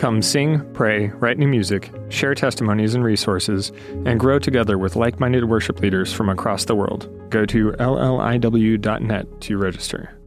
Come 0.00 0.22
sing, 0.22 0.64
pray, 0.72 1.08
write 1.08 1.36
new 1.36 1.46
music, 1.46 1.92
share 2.08 2.34
testimonies 2.34 2.94
and 2.94 3.04
resources, 3.04 3.70
and 4.06 4.18
grow 4.18 4.38
together 4.38 4.78
with 4.78 4.96
like 4.96 5.20
minded 5.20 5.44
worship 5.44 5.80
leaders 5.80 6.10
from 6.10 6.30
across 6.30 6.64
the 6.64 6.74
world. 6.74 7.06
Go 7.28 7.44
to 7.44 7.72
lliw.net 7.72 9.40
to 9.42 9.58
register. 9.58 10.18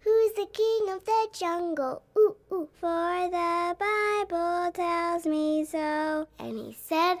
Who's 0.00 0.32
the 0.32 0.48
king 0.52 0.92
of 0.92 1.04
the 1.04 1.28
jungle? 1.38 2.02
Ooh, 2.18 2.34
ooh. 2.50 2.68
For 2.80 3.30
the 3.30 3.76
Bible 3.78 4.72
tells 4.72 5.24
me 5.24 5.64
so. 5.64 6.26
And 6.40 6.58
he 6.58 6.76
said, 6.82 7.18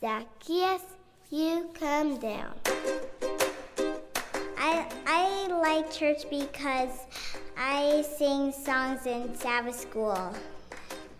Zacchaeus, 0.00 0.82
you 1.30 1.70
come 1.78 2.18
down. 2.18 2.54
I, 4.60 4.86
I 5.06 5.46
like 5.48 5.90
church 5.92 6.28
because 6.28 6.90
I 7.56 8.02
sing 8.16 8.52
songs 8.52 9.06
in 9.06 9.34
Sabbath 9.34 9.78
school 9.78 10.34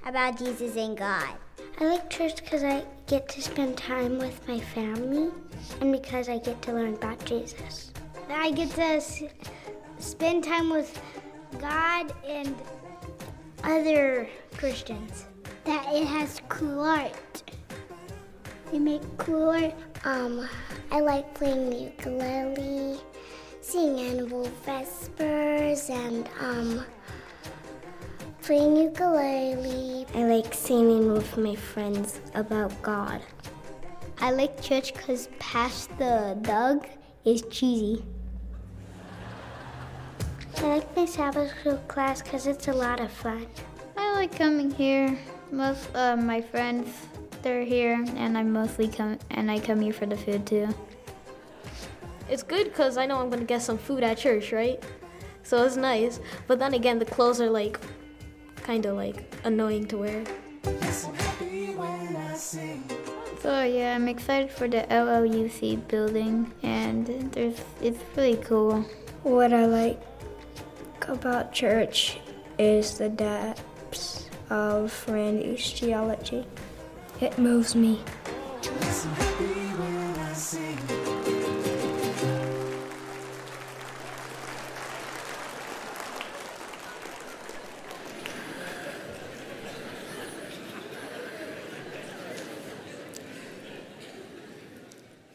about 0.04 0.38
Jesus 0.38 0.76
and 0.76 0.96
God. 0.96 1.34
I 1.80 1.84
like 1.84 2.10
church 2.10 2.42
because 2.42 2.64
I 2.64 2.84
get 3.06 3.28
to 3.30 3.42
spend 3.42 3.76
time 3.76 4.18
with 4.18 4.46
my 4.48 4.58
family 4.58 5.30
and 5.80 5.92
because 5.92 6.28
I 6.28 6.38
get 6.38 6.60
to 6.62 6.72
learn 6.72 6.94
about 6.94 7.24
Jesus. 7.24 7.92
I 8.28 8.50
get 8.50 8.70
to 8.72 8.82
s- 8.82 9.22
spend 9.98 10.44
time 10.44 10.70
with 10.70 11.00
God 11.60 12.12
and 12.26 12.54
other 13.62 14.28
Christians. 14.56 15.26
That 15.64 15.86
it 15.92 16.06
has 16.06 16.40
cool 16.48 16.80
art. 16.80 17.42
They 18.72 18.78
make 18.78 19.02
cool 19.18 19.50
art. 19.50 19.74
Um, 20.04 20.48
I 20.90 21.00
like 21.00 21.32
playing 21.34 21.70
the 21.70 21.76
ukulele, 21.76 22.98
singing 23.68 24.00
animal 24.00 24.50
vespers, 24.64 25.90
and 25.90 26.26
um, 26.40 26.86
playing 28.40 28.78
ukulele. 28.78 30.06
I 30.14 30.24
like 30.24 30.54
singing 30.54 31.12
with 31.12 31.36
my 31.36 31.54
friends 31.54 32.22
about 32.34 32.72
God. 32.80 33.20
I 34.20 34.30
like 34.30 34.62
church 34.62 34.94
because 34.94 35.28
Pastor 35.38 36.34
Doug 36.40 36.86
is 37.26 37.42
cheesy. 37.50 38.02
I 40.56 40.62
like 40.62 40.96
my 40.96 41.04
Sabbath 41.04 41.52
school 41.60 41.76
class 41.88 42.22
because 42.22 42.46
it's 42.46 42.68
a 42.68 42.72
lot 42.72 43.00
of 43.00 43.12
fun. 43.12 43.46
I 43.98 44.14
like 44.14 44.34
coming 44.34 44.70
here. 44.70 45.18
Most 45.52 45.94
of 45.94 46.18
my 46.18 46.40
friends, 46.40 46.88
they're 47.42 47.64
here, 47.64 48.02
and 48.16 48.38
I 48.38 48.44
mostly 48.44 48.88
come 48.88 49.18
and 49.30 49.50
I 49.50 49.58
come 49.60 49.82
here 49.82 49.92
for 49.92 50.06
the 50.06 50.16
food 50.16 50.46
too. 50.46 50.68
It's 52.28 52.42
good 52.42 52.64
because 52.64 52.96
I 52.96 53.06
know 53.06 53.20
I'm 53.20 53.30
gonna 53.30 53.44
get 53.44 53.62
some 53.62 53.78
food 53.78 54.02
at 54.02 54.18
church, 54.18 54.52
right? 54.52 54.82
So 55.42 55.64
it's 55.64 55.76
nice. 55.76 56.20
But 56.46 56.58
then 56.58 56.74
again, 56.74 56.98
the 56.98 57.06
clothes 57.06 57.40
are 57.40 57.48
like 57.50 57.80
kind 58.62 58.84
of 58.84 58.96
like 58.96 59.34
annoying 59.44 59.86
to 59.88 59.98
wear. 59.98 60.24
So 63.40 63.62
yeah, 63.62 63.94
I'm 63.94 64.08
excited 64.08 64.50
for 64.50 64.68
the 64.68 64.84
LLUC 64.90 65.88
building, 65.88 66.52
and 66.62 67.06
there's 67.32 67.60
it's 67.80 67.98
really 68.14 68.36
cool. 68.36 68.84
What 69.22 69.52
I 69.52 69.64
like 69.66 70.00
about 71.08 71.52
church 71.52 72.20
is 72.58 72.98
the 72.98 73.08
depths 73.08 74.28
of 74.50 74.92
Randy's 75.08 75.72
geology. 75.72 76.46
It 77.20 77.38
moves 77.38 77.74
me. 77.74 78.00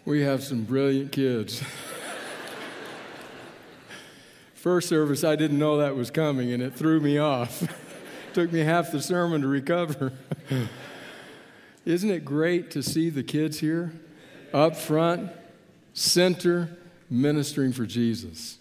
We 0.05 0.23
have 0.23 0.43
some 0.43 0.65
brilliant 0.65 1.13
kids. 1.13 1.63
First 4.53 4.89
service, 4.89 5.23
I 5.23 5.37
didn't 5.37 5.57
know 5.57 5.77
that 5.77 5.95
was 5.95 6.11
coming, 6.11 6.51
and 6.51 6.61
it 6.61 6.73
threw 6.73 6.99
me 6.99 7.17
off. 7.17 7.63
Took 8.33 8.51
me 8.51 8.59
half 8.59 8.91
the 8.91 9.01
sermon 9.01 9.41
to 9.41 9.47
recover. 9.47 10.11
Isn't 11.85 12.09
it 12.09 12.25
great 12.25 12.69
to 12.71 12.83
see 12.83 13.09
the 13.09 13.23
kids 13.23 13.59
here 13.59 13.93
up 14.53 14.75
front, 14.75 15.31
center, 15.93 16.75
ministering 17.09 17.71
for 17.71 17.85
Jesus? 17.85 18.57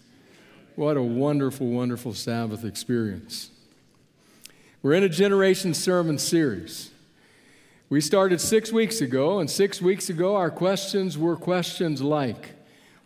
What 0.75 0.95
a 0.95 1.03
wonderful, 1.03 1.67
wonderful 1.67 2.13
Sabbath 2.13 2.63
experience. 2.63 3.49
We're 4.81 4.93
in 4.93 5.03
a 5.03 5.09
Generation 5.09 5.73
Sermon 5.73 6.17
series. 6.19 6.92
We 7.93 8.01
started 8.01 8.41
six 8.41 8.71
weeks 8.71 9.01
ago, 9.01 9.37
and 9.37 9.47
six 9.47 9.79
weeks 9.79 10.09
ago, 10.09 10.35
our 10.35 10.49
questions 10.49 11.15
were 11.15 11.35
questions 11.35 12.01
like 12.01 12.55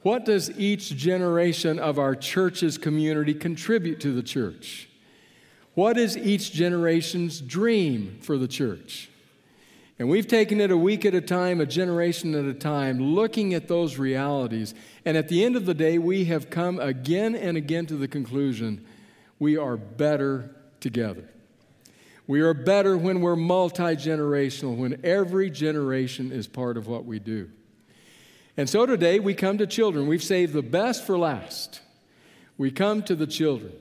What 0.01 0.23
does 0.23 0.49
each 0.57 0.95
generation 0.95 1.77
of 1.77 1.99
our 1.99 2.15
church's 2.15 2.77
community 2.77 3.33
contribute 3.33 3.99
to 3.99 4.13
the 4.13 4.23
church? 4.23 4.87
What 5.73 5.97
is 5.97 6.15
each 6.15 6.53
generation's 6.53 7.41
dream 7.41 8.19
for 8.21 8.37
the 8.37 8.47
church? 8.47 9.09
And 9.99 10.07
we've 10.07 10.25
taken 10.25 10.61
it 10.61 10.71
a 10.71 10.77
week 10.77 11.03
at 11.03 11.13
a 11.13 11.19
time, 11.19 11.59
a 11.59 11.65
generation 11.65 12.33
at 12.33 12.45
a 12.45 12.53
time, 12.53 12.97
looking 12.97 13.53
at 13.53 13.67
those 13.67 13.97
realities. 13.97 14.73
And 15.03 15.17
at 15.17 15.27
the 15.27 15.43
end 15.43 15.57
of 15.57 15.65
the 15.65 15.73
day, 15.73 15.97
we 15.97 16.23
have 16.25 16.49
come 16.49 16.79
again 16.79 17.35
and 17.35 17.57
again 17.57 17.87
to 17.87 17.97
the 17.97 18.07
conclusion 18.07 18.85
we 19.37 19.57
are 19.57 19.75
better 19.75 20.55
together. 20.79 21.27
We 22.27 22.41
are 22.41 22.53
better 22.53 22.97
when 22.97 23.21
we're 23.21 23.37
multi 23.37 23.95
generational, 23.95 24.75
when 24.75 24.99
every 25.03 25.49
generation 25.49 26.31
is 26.31 26.45
part 26.45 26.75
of 26.75 26.85
what 26.85 27.05
we 27.05 27.19
do. 27.19 27.49
And 28.57 28.69
so 28.69 28.85
today 28.85 29.19
we 29.19 29.33
come 29.33 29.57
to 29.59 29.67
children. 29.67 30.07
We've 30.07 30.23
saved 30.23 30.51
the 30.51 30.61
best 30.61 31.05
for 31.05 31.17
last. 31.17 31.79
We 32.57 32.69
come 32.69 33.01
to 33.03 33.15
the 33.15 33.27
children. 33.27 33.71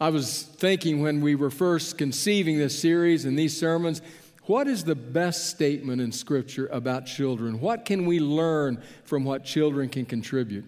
I 0.00 0.08
was 0.08 0.42
thinking 0.42 1.00
when 1.00 1.20
we 1.20 1.36
were 1.36 1.50
first 1.50 1.96
conceiving 1.96 2.58
this 2.58 2.76
series 2.76 3.24
and 3.24 3.38
these 3.38 3.56
sermons, 3.56 4.02
what 4.46 4.66
is 4.66 4.82
the 4.82 4.96
best 4.96 5.46
statement 5.46 6.00
in 6.00 6.10
Scripture 6.10 6.66
about 6.72 7.06
children? 7.06 7.60
What 7.60 7.84
can 7.84 8.06
we 8.06 8.18
learn 8.18 8.82
from 9.04 9.22
what 9.22 9.44
children 9.44 9.88
can 9.88 10.06
contribute? 10.06 10.64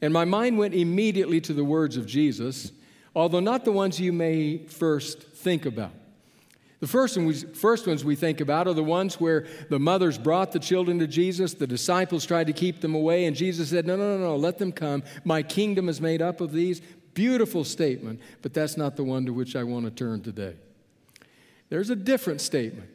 And 0.00 0.12
my 0.12 0.24
mind 0.24 0.58
went 0.58 0.74
immediately 0.74 1.40
to 1.40 1.52
the 1.52 1.64
words 1.64 1.96
of 1.96 2.06
Jesus, 2.06 2.70
although 3.16 3.40
not 3.40 3.64
the 3.64 3.72
ones 3.72 3.98
you 3.98 4.12
may 4.12 4.58
first 4.58 5.22
think 5.22 5.64
about. 5.64 5.92
The 6.80 6.86
first, 6.86 7.16
one 7.16 7.24
we, 7.24 7.32
first 7.34 7.86
ones 7.86 8.04
we 8.04 8.14
think 8.14 8.42
about 8.42 8.68
are 8.68 8.74
the 8.74 8.84
ones 8.84 9.18
where 9.18 9.46
the 9.70 9.78
mothers 9.78 10.18
brought 10.18 10.52
the 10.52 10.58
children 10.58 10.98
to 10.98 11.06
Jesus, 11.06 11.54
the 11.54 11.66
disciples 11.66 12.26
tried 12.26 12.48
to 12.48 12.52
keep 12.52 12.82
them 12.82 12.94
away, 12.94 13.24
and 13.24 13.34
Jesus 13.34 13.70
said, 13.70 13.86
No, 13.86 13.96
no, 13.96 14.18
no, 14.18 14.22
no, 14.22 14.36
let 14.36 14.58
them 14.58 14.70
come. 14.70 15.02
My 15.24 15.42
kingdom 15.42 15.88
is 15.88 16.02
made 16.02 16.20
up 16.20 16.42
of 16.42 16.52
these. 16.52 16.82
Beautiful 17.14 17.64
statement, 17.64 18.20
but 18.42 18.52
that's 18.52 18.76
not 18.76 18.96
the 18.96 19.04
one 19.04 19.24
to 19.24 19.32
which 19.32 19.56
I 19.56 19.64
want 19.64 19.86
to 19.86 19.90
turn 19.90 20.20
today. 20.20 20.54
There's 21.70 21.88
a 21.88 21.96
different 21.96 22.42
statement 22.42 22.90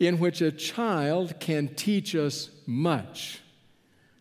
in 0.00 0.18
which 0.18 0.40
a 0.40 0.50
child 0.50 1.38
can 1.38 1.68
teach 1.68 2.16
us 2.16 2.50
much 2.66 3.40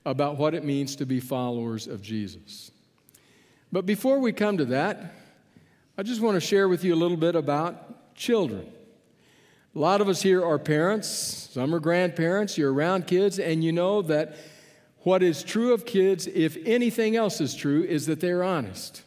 about 0.05 0.37
what 0.37 0.53
it 0.53 0.63
means 0.63 0.95
to 0.97 1.07
be 1.07 1.19
followers 1.19 1.87
of 1.87 2.03
Jesus. 2.03 2.69
But 3.71 3.85
before 3.85 4.19
we 4.19 4.31
come 4.31 4.57
to 4.57 4.65
that, 4.65 5.13
I 5.97 6.03
just 6.03 6.21
want 6.21 6.35
to 6.35 6.41
share 6.41 6.67
with 6.67 6.83
you 6.83 6.93
a 6.93 6.97
little 6.97 7.17
bit 7.17 7.35
about 7.35 8.15
children. 8.15 8.71
A 9.75 9.79
lot 9.79 10.01
of 10.01 10.09
us 10.09 10.21
here 10.21 10.43
are 10.43 10.57
parents, 10.57 11.07
some 11.07 11.75
are 11.75 11.79
grandparents, 11.79 12.57
you're 12.57 12.73
around 12.73 13.05
kids, 13.05 13.37
and 13.37 13.63
you 13.63 13.71
know 13.71 14.01
that 14.03 14.35
what 15.01 15.21
is 15.21 15.43
true 15.43 15.73
of 15.73 15.85
kids, 15.85 16.27
if 16.27 16.57
anything 16.65 17.15
else 17.15 17.39
is 17.39 17.53
true, 17.53 17.83
is 17.83 18.07
that 18.07 18.19
they're 18.19 18.43
honest. 18.43 19.03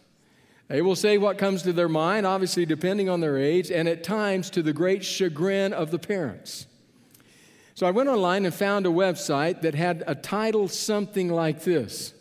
They 0.68 0.80
will 0.80 0.96
say 0.96 1.18
what 1.18 1.36
comes 1.36 1.62
to 1.62 1.72
their 1.72 1.88
mind, 1.88 2.26
obviously, 2.26 2.64
depending 2.64 3.08
on 3.08 3.20
their 3.20 3.36
age, 3.36 3.70
and 3.70 3.88
at 3.88 4.04
times 4.04 4.48
to 4.50 4.62
the 4.62 4.72
great 4.72 5.04
chagrin 5.04 5.72
of 5.72 5.90
the 5.90 5.98
parents. 5.98 6.66
So 7.74 7.86
I 7.86 7.90
went 7.90 8.08
online 8.08 8.46
and 8.46 8.54
found 8.54 8.86
a 8.86 8.90
website 8.90 9.62
that 9.62 9.74
had 9.74 10.04
a 10.06 10.14
title 10.14 10.68
something 10.68 11.28
like 11.28 11.64
this 11.64 12.14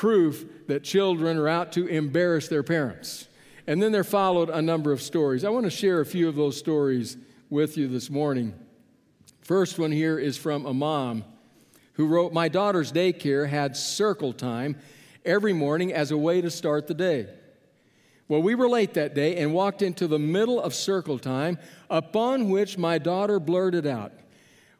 Proof 0.00 0.46
that 0.66 0.82
children 0.82 1.36
are 1.36 1.46
out 1.46 1.72
to 1.72 1.86
embarrass 1.86 2.48
their 2.48 2.62
parents. 2.62 3.28
And 3.66 3.82
then 3.82 3.92
there 3.92 4.02
followed 4.02 4.48
a 4.48 4.62
number 4.62 4.92
of 4.92 5.02
stories. 5.02 5.44
I 5.44 5.50
want 5.50 5.64
to 5.64 5.70
share 5.70 6.00
a 6.00 6.06
few 6.06 6.26
of 6.26 6.36
those 6.36 6.56
stories 6.56 7.18
with 7.50 7.76
you 7.76 7.86
this 7.86 8.08
morning. 8.08 8.54
First 9.42 9.78
one 9.78 9.92
here 9.92 10.18
is 10.18 10.38
from 10.38 10.64
a 10.64 10.72
mom 10.72 11.24
who 11.92 12.06
wrote 12.06 12.32
My 12.32 12.48
daughter's 12.48 12.92
daycare 12.92 13.46
had 13.46 13.76
circle 13.76 14.32
time 14.32 14.78
every 15.26 15.52
morning 15.52 15.92
as 15.92 16.10
a 16.10 16.16
way 16.16 16.40
to 16.40 16.50
start 16.50 16.86
the 16.86 16.94
day. 16.94 17.28
Well, 18.26 18.40
we 18.40 18.54
were 18.54 18.70
late 18.70 18.94
that 18.94 19.14
day 19.14 19.36
and 19.36 19.52
walked 19.52 19.82
into 19.82 20.06
the 20.06 20.18
middle 20.18 20.62
of 20.62 20.74
circle 20.74 21.18
time, 21.18 21.58
upon 21.90 22.48
which 22.48 22.78
my 22.78 22.96
daughter 22.96 23.38
blurted 23.38 23.86
out, 23.86 24.12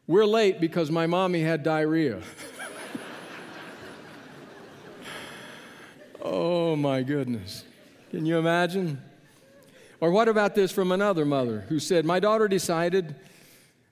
We're 0.07 0.25
late 0.25 0.59
because 0.59 0.89
my 0.89 1.05
mommy 1.05 1.41
had 1.41 1.61
diarrhea. 1.61 2.23
oh, 6.23 6.75
my 6.75 7.03
goodness. 7.03 7.63
Can 8.11 8.25
you 8.25 8.37
imagine? 8.37 9.01
Or 9.99 10.11
what 10.11 10.27
about 10.27 10.55
this 10.55 10.71
from 10.71 10.91
another 10.91 11.25
mother 11.25 11.61
who 11.69 11.79
said, 11.79 12.05
My 12.05 12.19
daughter 12.19 12.47
decided 12.47 13.15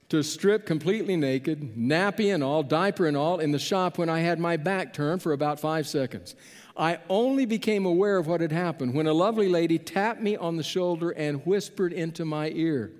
to 0.09 0.23
strip 0.23 0.65
completely 0.65 1.15
naked, 1.15 1.75
nappy 1.75 2.33
and 2.33 2.43
all, 2.43 2.63
diaper 2.63 3.05
and 3.05 3.15
all, 3.15 3.39
in 3.39 3.51
the 3.51 3.59
shop 3.59 3.97
when 3.97 4.09
I 4.09 4.19
had 4.19 4.39
my 4.39 4.57
back 4.57 4.91
turned 4.91 5.21
for 5.21 5.33
about 5.33 5.59
five 5.59 5.87
seconds. 5.87 6.35
I 6.75 6.99
only 7.09 7.45
became 7.45 7.85
aware 7.85 8.17
of 8.17 8.25
what 8.25 8.41
had 8.41 8.51
happened 8.51 8.93
when 8.93 9.05
a 9.05 9.13
lovely 9.13 9.49
lady 9.49 9.77
tapped 9.77 10.21
me 10.21 10.35
on 10.35 10.57
the 10.57 10.63
shoulder 10.63 11.11
and 11.11 11.45
whispered 11.45 11.93
into 11.93 12.25
my 12.25 12.49
ear, 12.49 12.91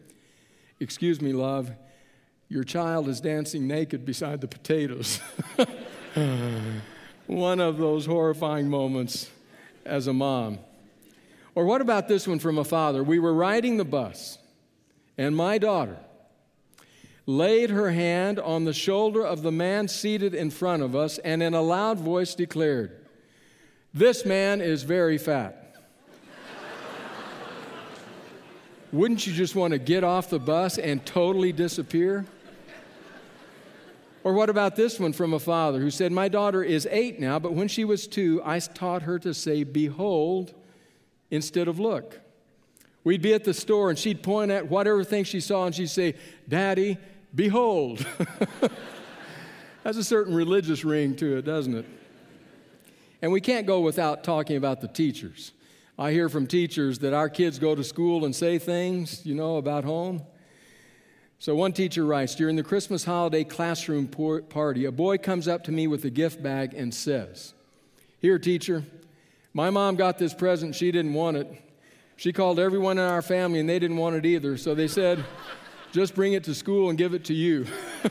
Excuse 0.80 1.20
me, 1.20 1.34
love, 1.34 1.72
your 2.48 2.64
child 2.64 3.10
is 3.10 3.20
dancing 3.20 3.68
naked 3.68 4.06
beside 4.06 4.40
the 4.40 4.48
potatoes. 4.48 5.20
one 7.30 7.60
of 7.60 7.78
those 7.78 8.08
horrifying 8.08 8.68
moments 8.68 9.30
as 9.86 10.08
a 10.08 10.14
mom. 10.14 10.58
Or 11.54 11.64
what 11.64 11.80
about 11.80 12.08
this 12.08 12.28
one 12.28 12.40
from 12.40 12.58
a 12.58 12.64
father? 12.64 13.04
We 13.04 13.20
were 13.20 13.34
riding 13.34 13.78
the 13.78 13.86
bus, 13.86 14.40
and 15.16 15.36
my 15.36 15.60
daughter, 15.60 15.98
laid 17.28 17.70
her 17.70 17.92
hand 17.92 18.40
on 18.40 18.66
the 18.66 18.74
shoulder 18.74 19.24
of 19.24 19.44
the 19.44 19.52
man 19.52 19.88
seated 19.88 20.34
in 20.34 20.50
front 20.50 20.82
of 20.82 20.96
us 20.96 21.20
and 21.20 21.44
in 21.44 21.54
a 21.54 21.62
loud 21.62 22.00
voice 22.00 22.34
declared, 22.34 23.06
This 23.94 24.26
man 24.26 24.60
is 24.60 24.82
very 24.82 25.20
fat. 25.20 25.76
Wouldn't 28.92 29.28
you 29.28 29.34
just 29.34 29.54
want 29.54 29.74
to 29.74 29.78
get 29.78 30.04
off 30.04 30.32
the 30.32 30.40
bus 30.40 30.80
and 30.80 31.06
totally 31.06 31.52
disappear? 31.52 32.26
Or 34.24 34.34
what 34.34 34.50
about 34.50 34.76
this 34.76 35.00
one 35.00 35.14
from 35.14 35.34
a 35.34 35.40
father 35.40 35.80
who 35.80 35.90
said, 35.90 36.12
My 36.12 36.28
daughter 36.28 36.64
is 36.64 36.88
eight 36.92 37.20
now, 37.20 37.40
but 37.40 37.54
when 37.54 37.68
she 37.68 37.86
was 37.86 38.08
two, 38.08 38.42
I 38.44 38.60
taught 38.60 39.04
her 39.04 39.18
to 39.20 39.34
say, 39.34 39.64
Behold, 39.64 40.54
instead 41.32 41.68
of 41.68 41.80
look. 41.80 42.20
We'd 43.04 43.22
be 43.22 43.34
at 43.34 43.46
the 43.46 43.54
store 43.54 43.90
and 43.90 43.98
she'd 43.98 44.22
point 44.22 44.52
at 44.52 44.70
whatever 44.70 45.04
thing 45.04 45.24
she 45.24 45.40
saw 45.40 45.66
and 45.66 45.74
she'd 45.74 45.90
say, 45.90 46.16
Daddy, 46.48 46.98
Behold. 47.34 48.06
Has 49.84 49.96
a 49.98 50.04
certain 50.04 50.36
religious 50.36 50.84
ring 50.84 51.16
to 51.18 51.38
it, 51.38 51.46
doesn't 51.46 51.76
it? 51.76 51.86
And 53.22 53.32
we 53.32 53.42
can't 53.42 53.66
go 53.66 53.80
without 53.80 54.24
talking 54.24 54.58
about 54.58 54.82
the 54.82 54.88
teachers. 54.88 55.54
I 55.98 56.12
hear 56.12 56.30
from 56.30 56.48
teachers 56.48 57.00
that 57.00 57.14
our 57.14 57.30
kids 57.30 57.60
go 57.60 57.76
to 57.76 57.84
school 57.84 58.26
and 58.26 58.36
say 58.36 58.58
things, 58.60 59.26
you 59.26 59.36
know, 59.36 59.58
about 59.58 59.84
home. 59.84 60.22
So 61.42 61.56
one 61.56 61.72
teacher 61.72 62.06
writes 62.06 62.36
During 62.36 62.58
the 62.58 62.64
Christmas 62.64 63.06
holiday 63.06 63.46
classroom 63.46 64.08
party, 64.08 64.86
a 64.86 64.92
boy 64.92 65.18
comes 65.18 65.48
up 65.48 65.64
to 65.64 65.72
me 65.72 65.88
with 65.88 66.04
a 66.04 66.10
gift 66.10 66.44
bag 66.44 66.74
and 66.74 66.94
says, 66.94 67.54
Here, 68.20 68.38
teacher, 68.38 68.84
my 69.54 69.70
mom 69.70 69.96
got 69.96 70.18
this 70.18 70.34
present, 70.34 70.76
she 70.76 70.92
didn't 70.92 71.14
want 71.14 71.38
it. 71.38 71.48
She 72.18 72.34
called 72.34 72.60
everyone 72.60 72.98
in 72.98 73.06
our 73.06 73.22
family 73.22 73.62
and 73.62 73.70
they 73.70 73.80
didn't 73.80 73.96
want 73.96 74.18
it 74.18 74.26
either. 74.26 74.58
So 74.58 74.76
they 74.76 74.90
said, 74.90 75.24
just 75.94 76.14
bring 76.14 76.34
it 76.34 76.44
to 76.44 76.54
school 76.54 76.90
and 76.90 76.98
give 76.98 77.14
it 77.14 77.24
to 77.26 77.34
you. 77.34 77.66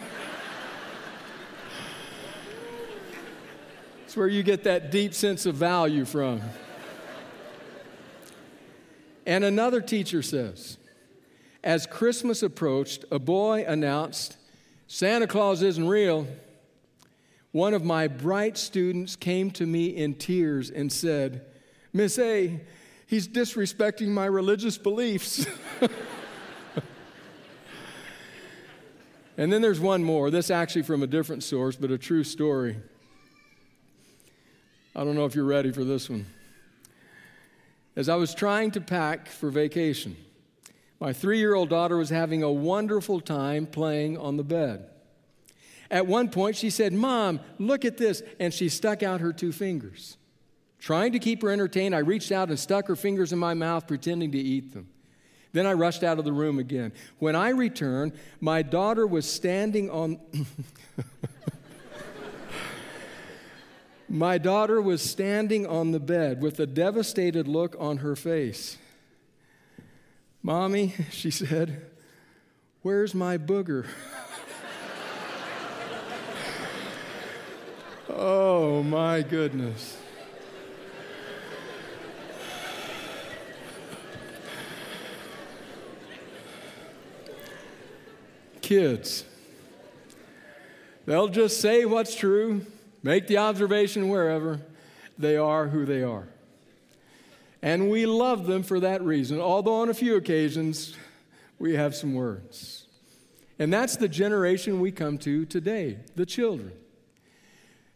it's 4.06 4.16
where 4.16 4.26
you 4.26 4.42
get 4.42 4.64
that 4.64 4.90
deep 4.90 5.12
sense 5.12 5.44
of 5.44 5.54
value 5.54 6.06
from. 6.06 6.40
And 9.26 9.44
another 9.44 9.82
teacher 9.82 10.22
says, 10.22 10.78
as 11.62 11.86
Christmas 11.86 12.42
approached, 12.42 13.04
a 13.10 13.18
boy 13.18 13.64
announced, 13.66 14.36
Santa 14.86 15.26
Claus 15.26 15.62
isn't 15.62 15.88
real. 15.88 16.26
One 17.52 17.74
of 17.74 17.84
my 17.84 18.08
bright 18.08 18.56
students 18.56 19.16
came 19.16 19.50
to 19.52 19.66
me 19.66 19.88
in 19.88 20.14
tears 20.14 20.70
and 20.70 20.92
said, 20.92 21.44
Miss 21.92 22.18
A, 22.18 22.60
he's 23.06 23.26
disrespecting 23.26 24.08
my 24.08 24.26
religious 24.26 24.78
beliefs. 24.78 25.46
And 29.38 29.52
then 29.52 29.62
there's 29.62 29.78
one 29.78 30.02
more, 30.02 30.32
this 30.32 30.50
actually 30.50 30.82
from 30.82 31.04
a 31.04 31.06
different 31.06 31.44
source, 31.44 31.76
but 31.76 31.92
a 31.92 31.96
true 31.96 32.24
story. 32.24 32.76
I 34.96 35.04
don't 35.04 35.14
know 35.14 35.26
if 35.26 35.36
you're 35.36 35.44
ready 35.44 35.70
for 35.70 35.84
this 35.84 36.10
one. 36.10 36.26
As 37.94 38.08
I 38.08 38.16
was 38.16 38.34
trying 38.34 38.72
to 38.72 38.80
pack 38.80 39.28
for 39.28 39.48
vacation, 39.48 40.16
my 41.00 41.12
three 41.12 41.38
year 41.38 41.54
old 41.54 41.68
daughter 41.68 41.96
was 41.96 42.10
having 42.10 42.42
a 42.42 42.50
wonderful 42.50 43.20
time 43.20 43.66
playing 43.66 44.18
on 44.18 44.36
the 44.36 44.44
bed. 44.44 44.88
At 45.90 46.06
one 46.06 46.28
point, 46.28 46.56
she 46.56 46.70
said, 46.70 46.92
Mom, 46.92 47.40
look 47.58 47.84
at 47.84 47.96
this. 47.96 48.22
And 48.38 48.52
she 48.52 48.68
stuck 48.68 49.02
out 49.02 49.20
her 49.20 49.32
two 49.32 49.52
fingers. 49.52 50.16
Trying 50.78 51.12
to 51.12 51.18
keep 51.18 51.42
her 51.42 51.50
entertained, 51.50 51.94
I 51.94 51.98
reached 51.98 52.30
out 52.30 52.50
and 52.50 52.58
stuck 52.58 52.86
her 52.88 52.96
fingers 52.96 53.32
in 53.32 53.38
my 53.38 53.54
mouth, 53.54 53.86
pretending 53.86 54.32
to 54.32 54.38
eat 54.38 54.74
them. 54.74 54.88
Then 55.52 55.66
I 55.66 55.72
rushed 55.72 56.04
out 56.04 56.18
of 56.18 56.24
the 56.24 56.32
room 56.32 56.58
again. 56.58 56.92
When 57.18 57.34
I 57.34 57.48
returned, 57.50 58.12
my 58.40 58.62
daughter 58.62 59.06
was 59.06 59.30
standing 59.30 59.90
on. 59.90 60.20
my 64.08 64.38
daughter 64.38 64.80
was 64.80 65.02
standing 65.02 65.66
on 65.66 65.92
the 65.92 66.00
bed 66.00 66.42
with 66.42 66.60
a 66.60 66.66
devastated 66.66 67.48
look 67.48 67.74
on 67.78 67.98
her 67.98 68.14
face. 68.14 68.76
Mommy, 70.42 70.94
she 71.10 71.30
said, 71.30 71.86
where's 72.82 73.14
my 73.14 73.38
booger? 73.38 73.86
oh 78.08 78.82
my 78.82 79.22
goodness. 79.22 79.98
kids. 88.68 89.24
They'll 91.06 91.28
just 91.28 91.58
say 91.58 91.86
what's 91.86 92.14
true, 92.14 92.66
make 93.02 93.26
the 93.26 93.38
observation 93.38 94.10
wherever. 94.10 94.60
They 95.18 95.38
are 95.38 95.68
who 95.68 95.86
they 95.86 96.02
are. 96.02 96.28
And 97.62 97.90
we 97.90 98.06
love 98.06 98.46
them 98.46 98.62
for 98.62 98.80
that 98.80 99.02
reason, 99.02 99.40
although 99.40 99.80
on 99.80 99.88
a 99.88 99.94
few 99.94 100.16
occasions 100.16 100.94
we 101.58 101.74
have 101.74 101.94
some 101.94 102.14
words. 102.14 102.86
And 103.58 103.72
that's 103.72 103.96
the 103.96 104.08
generation 104.08 104.80
we 104.80 104.92
come 104.92 105.18
to 105.18 105.44
today, 105.44 105.98
the 106.14 106.26
children. 106.26 106.72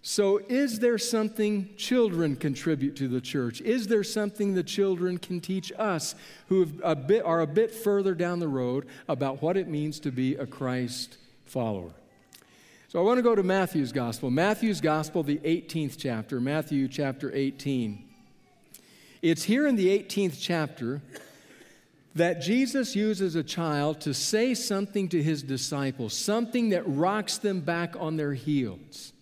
So, 0.05 0.39
is 0.49 0.81
there 0.81 0.99
something 0.99 1.77
children 1.77 2.35
contribute 2.35 2.97
to 2.97 3.07
the 3.07 3.21
church? 3.21 3.61
Is 3.61 3.87
there 3.87 4.03
something 4.03 4.55
the 4.55 4.65
children 4.65 5.17
can 5.17 5.41
teach 5.41 5.73
us 5.79 6.17
who 6.49 6.67
a 6.83 6.97
bit, 6.97 7.25
are 7.25 7.41
a 7.41 7.47
bit 7.47 7.71
further 7.71 8.13
down 8.13 8.41
the 8.41 8.49
road 8.49 8.87
about 9.07 9.41
what 9.43 9.57
it 9.57 9.69
means 9.69 10.01
to 10.01 10.11
be 10.11 10.35
a 10.35 10.45
Christ 10.45 11.19
follower? 11.45 11.93
So, 12.89 12.99
I 12.99 13.03
want 13.03 13.19
to 13.19 13.23
go 13.23 13.37
to 13.37 13.45
Matthew's 13.45 13.93
Gospel. 13.93 14.29
Matthew's 14.33 14.81
Gospel, 14.81 15.23
the 15.23 15.39
18th 15.39 15.95
chapter, 15.97 16.41
Matthew 16.41 16.89
chapter 16.89 17.33
18. 17.33 18.12
It's 19.23 19.45
here 19.45 19.69
in 19.69 19.77
the 19.77 19.87
18th 19.87 20.39
chapter 20.41 21.01
that 22.17 22.43
Jesus 22.43 22.97
uses 22.97 23.37
a 23.37 23.45
child 23.45 24.01
to 24.01 24.13
say 24.13 24.53
something 24.53 25.09
to 25.11 25.23
his 25.23 25.45
disciples, 25.45 26.13
something 26.13 26.71
that 26.71 26.83
rocks 26.87 27.39
them 27.39 27.61
back 27.61 27.95
on 27.97 28.17
their 28.17 28.35
heels. 28.35 29.13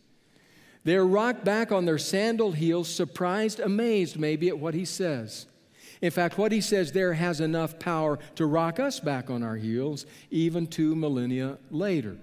They're 0.84 1.06
rocked 1.06 1.44
back 1.44 1.70
on 1.70 1.84
their 1.84 1.98
sandal 1.98 2.52
heels, 2.52 2.88
surprised, 2.88 3.60
amazed 3.60 4.18
maybe 4.18 4.48
at 4.48 4.58
what 4.58 4.72
he 4.72 4.86
says. 4.86 5.46
In 6.00 6.10
fact, 6.10 6.38
what 6.38 6.50
he 6.50 6.62
says 6.62 6.92
there 6.92 7.12
has 7.12 7.42
enough 7.42 7.78
power 7.78 8.18
to 8.36 8.46
rock 8.46 8.80
us 8.80 9.00
back 9.00 9.28
on 9.28 9.42
our 9.42 9.56
heels, 9.56 10.06
even 10.30 10.66
two 10.66 10.96
millennia 10.96 11.58
later. 11.70 12.16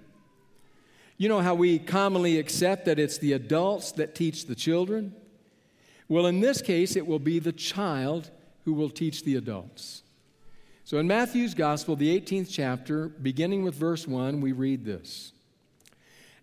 You 1.18 1.30
know 1.30 1.42
how 1.42 1.54
we 1.54 1.78
commonly 1.78 2.40
accept 2.40 2.86
that 2.86 2.98
it's 2.98 3.20
the 3.20 3.34
adults 3.34 3.92
that 3.94 4.16
teach 4.16 4.48
the 4.48 4.56
children? 4.56 5.14
Well, 6.10 6.26
in 6.26 6.40
this 6.40 6.62
case, 6.62 6.96
it 6.96 7.06
will 7.06 7.20
be 7.20 7.40
the 7.40 7.52
child 7.52 8.30
who 8.66 8.74
will 8.74 8.90
teach 8.90 9.24
the 9.24 9.36
adults. 9.36 10.04
So 10.84 11.00
in 11.00 11.08
Matthew's 11.08 11.54
Gospel, 11.54 11.98
the 11.98 12.18
18th 12.20 12.48
chapter, 12.50 13.10
beginning 13.10 13.64
with 13.64 13.76
verse 13.76 14.08
1, 14.08 14.40
we 14.40 14.54
read 14.54 14.86
this. 14.86 15.34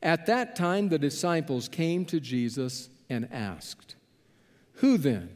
At 0.03 0.27
that 0.27 0.55
time, 0.55 0.91
the 0.91 0.99
disciples 0.99 1.67
came 1.67 2.05
to 2.07 2.21
Jesus 2.21 2.91
and 3.09 3.27
asked, 3.33 3.97
Who 4.75 4.99
then 4.99 5.31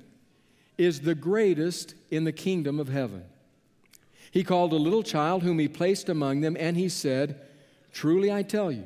is 0.76 1.00
the 1.00 1.14
greatest 1.14 1.94
in 2.10 2.24
the 2.24 2.32
kingdom 2.32 2.78
of 2.78 2.88
heaven? 2.88 3.24
He 4.30 4.44
called 4.44 4.74
a 4.74 4.76
little 4.76 5.02
child 5.02 5.42
whom 5.42 5.58
he 5.58 5.68
placed 5.68 6.10
among 6.10 6.42
them, 6.42 6.54
and 6.60 6.76
he 6.76 6.90
said, 6.90 7.40
Truly 7.92 8.30
I 8.30 8.42
tell 8.42 8.70
you, 8.70 8.84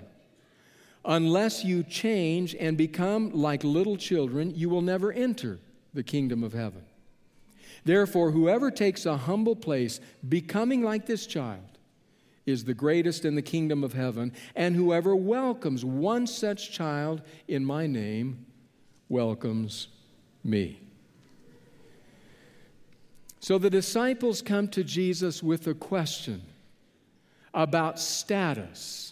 unless 1.04 1.64
you 1.64 1.82
change 1.82 2.54
and 2.54 2.76
become 2.76 3.30
like 3.32 3.64
little 3.64 3.96
children, 3.96 4.52
you 4.54 4.68
will 4.68 4.82
never 4.82 5.12
enter 5.12 5.58
the 5.94 6.02
kingdom 6.02 6.44
of 6.44 6.52
heaven. 6.52 6.84
Therefore, 7.84 8.30
whoever 8.30 8.70
takes 8.70 9.06
a 9.06 9.16
humble 9.16 9.56
place, 9.56 10.00
becoming 10.28 10.82
like 10.82 11.06
this 11.06 11.26
child, 11.26 11.78
is 12.46 12.64
the 12.64 12.74
greatest 12.74 13.24
in 13.24 13.34
the 13.34 13.42
kingdom 13.42 13.84
of 13.84 13.92
heaven, 13.92 14.32
and 14.56 14.74
whoever 14.74 15.14
welcomes 15.14 15.84
one 15.84 16.26
such 16.26 16.72
child 16.72 17.22
in 17.48 17.64
my 17.64 17.86
name 17.86 18.46
welcomes 19.08 19.88
me. 20.42 20.80
So 23.40 23.58
the 23.58 23.70
disciples 23.70 24.42
come 24.42 24.68
to 24.68 24.84
Jesus 24.84 25.42
with 25.42 25.66
a 25.66 25.74
question 25.74 26.42
about 27.52 27.98
status 27.98 29.11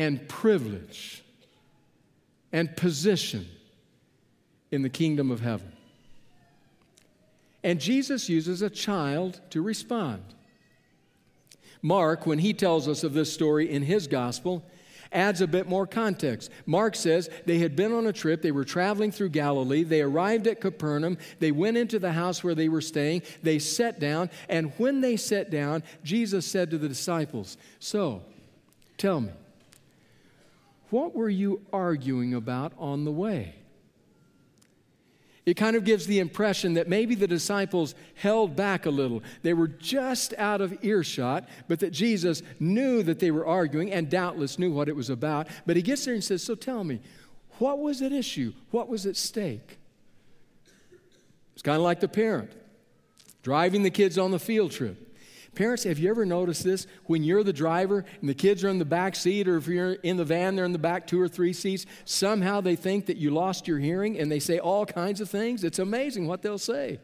and 0.00 0.26
privilege 0.28 1.22
and 2.52 2.74
position 2.74 3.46
in 4.70 4.80
the 4.80 4.88
kingdom 4.88 5.30
of 5.30 5.40
heaven. 5.42 5.70
And 7.62 7.78
Jesus 7.78 8.26
uses 8.26 8.62
a 8.62 8.70
child 8.70 9.42
to 9.50 9.60
respond. 9.60 10.22
Mark, 11.82 12.26
when 12.26 12.38
he 12.38 12.54
tells 12.54 12.88
us 12.88 13.04
of 13.04 13.12
this 13.12 13.30
story 13.30 13.70
in 13.70 13.82
his 13.82 14.06
gospel, 14.06 14.64
adds 15.12 15.42
a 15.42 15.46
bit 15.46 15.68
more 15.68 15.86
context. 15.86 16.50
Mark 16.64 16.96
says 16.96 17.28
they 17.44 17.58
had 17.58 17.76
been 17.76 17.92
on 17.92 18.06
a 18.06 18.12
trip, 18.12 18.40
they 18.40 18.52
were 18.52 18.64
traveling 18.64 19.12
through 19.12 19.28
Galilee, 19.28 19.82
they 19.82 20.00
arrived 20.00 20.46
at 20.46 20.62
Capernaum, 20.62 21.18
they 21.40 21.52
went 21.52 21.76
into 21.76 21.98
the 21.98 22.12
house 22.12 22.42
where 22.42 22.54
they 22.54 22.70
were 22.70 22.80
staying, 22.80 23.20
they 23.42 23.58
sat 23.58 24.00
down, 24.00 24.30
and 24.48 24.72
when 24.78 25.02
they 25.02 25.18
sat 25.18 25.50
down, 25.50 25.82
Jesus 26.02 26.46
said 26.46 26.70
to 26.70 26.78
the 26.78 26.88
disciples, 26.88 27.58
So, 27.80 28.22
tell 28.96 29.20
me, 29.20 29.32
what 30.90 31.14
were 31.14 31.28
you 31.28 31.62
arguing 31.72 32.34
about 32.34 32.72
on 32.78 33.04
the 33.04 33.12
way? 33.12 33.54
it 35.46 35.56
kind 35.56 35.74
of 35.74 35.84
gives 35.84 36.06
the 36.06 36.18
impression 36.18 36.74
that 36.74 36.88
maybe 36.88 37.14
the 37.14 37.26
disciples 37.26 37.96
held 38.14 38.54
back 38.54 38.86
a 38.86 38.90
little. 38.90 39.22
They 39.42 39.52
were 39.52 39.68
just 39.68 40.34
out 40.38 40.60
of 40.60 40.84
earshot, 40.84 41.48
but 41.66 41.80
that 41.80 41.90
Jesus 41.90 42.42
knew 42.60 43.02
that 43.02 43.18
they 43.18 43.30
were 43.30 43.46
arguing 43.46 43.90
and 43.90 44.10
doubtless 44.10 44.58
knew 44.58 44.70
what 44.70 44.88
it 44.88 44.94
was 44.94 45.10
about. 45.10 45.48
But 45.66 45.76
he 45.76 45.82
gets 45.82 46.04
there 46.04 46.14
and 46.14 46.22
says, 46.22 46.42
So 46.42 46.54
tell 46.54 46.84
me, 46.84 47.00
what 47.58 47.78
was 47.78 48.02
at 48.02 48.12
issue? 48.12 48.52
What 48.70 48.88
was 48.88 49.06
at 49.06 49.16
stake? 49.16 49.78
It's 51.54 51.62
kind 51.62 51.76
of 51.76 51.82
like 51.82 52.00
the 52.00 52.08
parent 52.08 52.52
driving 53.42 53.82
the 53.82 53.90
kids 53.90 54.18
on 54.18 54.30
the 54.30 54.38
field 54.38 54.70
trip. 54.70 55.09
Parents, 55.54 55.82
have 55.84 55.98
you 55.98 56.10
ever 56.10 56.24
noticed 56.24 56.62
this? 56.62 56.86
When 57.06 57.24
you're 57.24 57.42
the 57.42 57.52
driver 57.52 58.04
and 58.20 58.28
the 58.28 58.34
kids 58.34 58.62
are 58.62 58.68
in 58.68 58.78
the 58.78 58.84
back 58.84 59.16
seat, 59.16 59.48
or 59.48 59.56
if 59.56 59.66
you're 59.66 59.94
in 59.94 60.16
the 60.16 60.24
van, 60.24 60.54
they're 60.54 60.64
in 60.64 60.72
the 60.72 60.78
back 60.78 61.06
two 61.06 61.20
or 61.20 61.28
three 61.28 61.52
seats, 61.52 61.86
somehow 62.04 62.60
they 62.60 62.76
think 62.76 63.06
that 63.06 63.16
you 63.16 63.30
lost 63.30 63.66
your 63.66 63.78
hearing 63.78 64.18
and 64.18 64.30
they 64.30 64.38
say 64.38 64.58
all 64.58 64.86
kinds 64.86 65.20
of 65.20 65.28
things. 65.28 65.64
It's 65.64 65.80
amazing 65.80 66.28
what 66.28 66.42
they'll 66.42 66.58
say. 66.58 67.00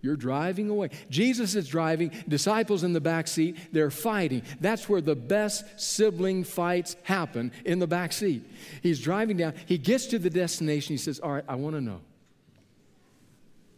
You're 0.00 0.16
driving 0.16 0.70
away. 0.70 0.90
Jesus 1.10 1.54
is 1.54 1.68
driving, 1.68 2.12
disciples 2.28 2.84
in 2.84 2.92
the 2.92 3.00
back 3.00 3.26
seat, 3.26 3.56
they're 3.72 3.90
fighting. 3.90 4.42
That's 4.60 4.88
where 4.88 5.00
the 5.00 5.16
best 5.16 5.80
sibling 5.80 6.44
fights 6.44 6.96
happen 7.02 7.52
in 7.64 7.78
the 7.78 7.86
back 7.86 8.12
seat. 8.12 8.44
He's 8.82 9.00
driving 9.00 9.36
down, 9.36 9.54
he 9.66 9.78
gets 9.78 10.06
to 10.06 10.18
the 10.18 10.30
destination, 10.30 10.94
he 10.94 10.98
says, 10.98 11.18
All 11.18 11.32
right, 11.32 11.44
I 11.48 11.56
want 11.56 11.74
to 11.74 11.80
know. 11.80 12.00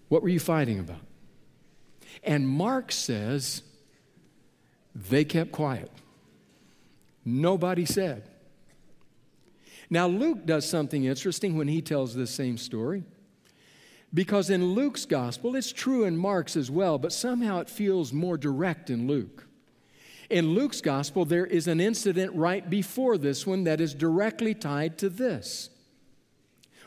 What 0.09 0.23
were 0.23 0.29
you 0.29 0.41
fighting 0.41 0.79
about? 0.79 1.01
And 2.23 2.47
Mark 2.47 2.93
says, 2.93 3.63
they 5.09 5.25
kept 5.25 5.53
quiet. 5.53 5.91
Nobody 7.25 7.85
said. 7.85 8.29
Now, 9.89 10.07
Luke 10.07 10.47
does 10.47 10.69
something 10.69 11.05
interesting 11.05 11.57
when 11.57 11.69
he 11.69 11.83
tells 11.83 12.15
this 12.15 12.31
same 12.31 12.57
story. 12.59 13.05
Because 14.13 14.51
in 14.51 14.75
Luke's 14.75 15.05
gospel, 15.05 15.55
it's 15.55 15.73
true 15.73 16.05
in 16.05 16.17
Mark's 16.17 16.57
as 16.57 16.71
well, 16.71 16.99
but 16.99 17.13
somehow 17.13 17.61
it 17.61 17.71
feels 17.71 18.13
more 18.13 18.37
direct 18.37 18.91
in 18.91 19.07
Luke. 19.07 19.47
In 20.29 20.55
Luke's 20.55 20.81
gospel, 20.81 21.25
there 21.25 21.47
is 21.47 21.67
an 21.67 21.81
incident 21.81 22.35
right 22.35 22.69
before 22.69 23.19
this 23.19 23.47
one 23.47 23.65
that 23.65 23.81
is 23.81 23.95
directly 23.95 24.55
tied 24.55 24.99
to 24.99 25.09
this. 25.09 25.71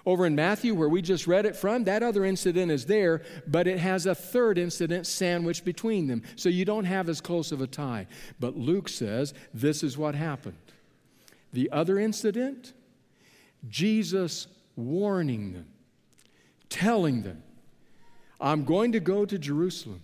Over 0.06 0.26
in 0.26 0.36
Matthew, 0.36 0.74
where 0.74 0.90
we 0.90 1.02
just 1.02 1.28
read 1.28 1.46
it 1.46 1.56
from, 1.56 1.86
that 1.86 2.04
other 2.04 2.26
incident 2.26 2.72
is 2.72 2.86
there, 2.86 3.22
but 3.48 3.68
it 3.68 3.80
has 3.80 4.06
a 4.06 4.14
third 4.14 4.58
incident 4.58 5.08
sandwiched 5.08 5.64
between 5.64 6.08
them. 6.08 6.24
So 6.36 6.50
you 6.50 6.66
don't 6.66 6.86
have 6.86 7.08
as 7.08 7.22
close 7.22 7.54
of 7.54 7.62
a 7.62 7.68
tie. 7.68 8.08
But 8.40 8.58
Luke 8.58 8.90
says 8.90 9.34
this 9.54 9.82
is 9.82 9.98
what 9.98 10.16
happened. 10.16 10.58
The 11.54 11.72
other 11.72 12.00
incident, 12.00 12.74
Jesus 13.70 14.48
warning 14.76 15.54
them, 15.54 15.68
telling 16.68 17.22
them, 17.22 17.42
I'm 18.42 18.66
going 18.66 18.92
to 18.92 19.00
go 19.00 19.26
to 19.26 19.38
Jerusalem. 19.38 20.02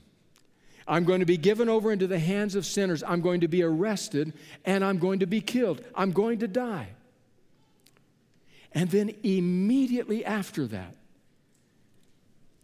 I'm 0.88 1.04
going 1.04 1.20
to 1.20 1.26
be 1.26 1.38
given 1.38 1.68
over 1.68 1.92
into 1.92 2.08
the 2.08 2.20
hands 2.20 2.56
of 2.56 2.66
sinners. 2.66 3.04
I'm 3.06 3.22
going 3.22 3.42
to 3.42 3.48
be 3.48 3.64
arrested 3.64 4.34
and 4.66 4.84
I'm 4.84 4.98
going 4.98 5.20
to 5.20 5.28
be 5.28 5.42
killed. 5.42 5.84
I'm 5.94 6.12
going 6.12 6.40
to 6.40 6.48
die. 6.48 6.90
And 8.72 8.90
then 8.90 9.16
immediately 9.24 10.24
after 10.24 10.68
that, 10.68 10.96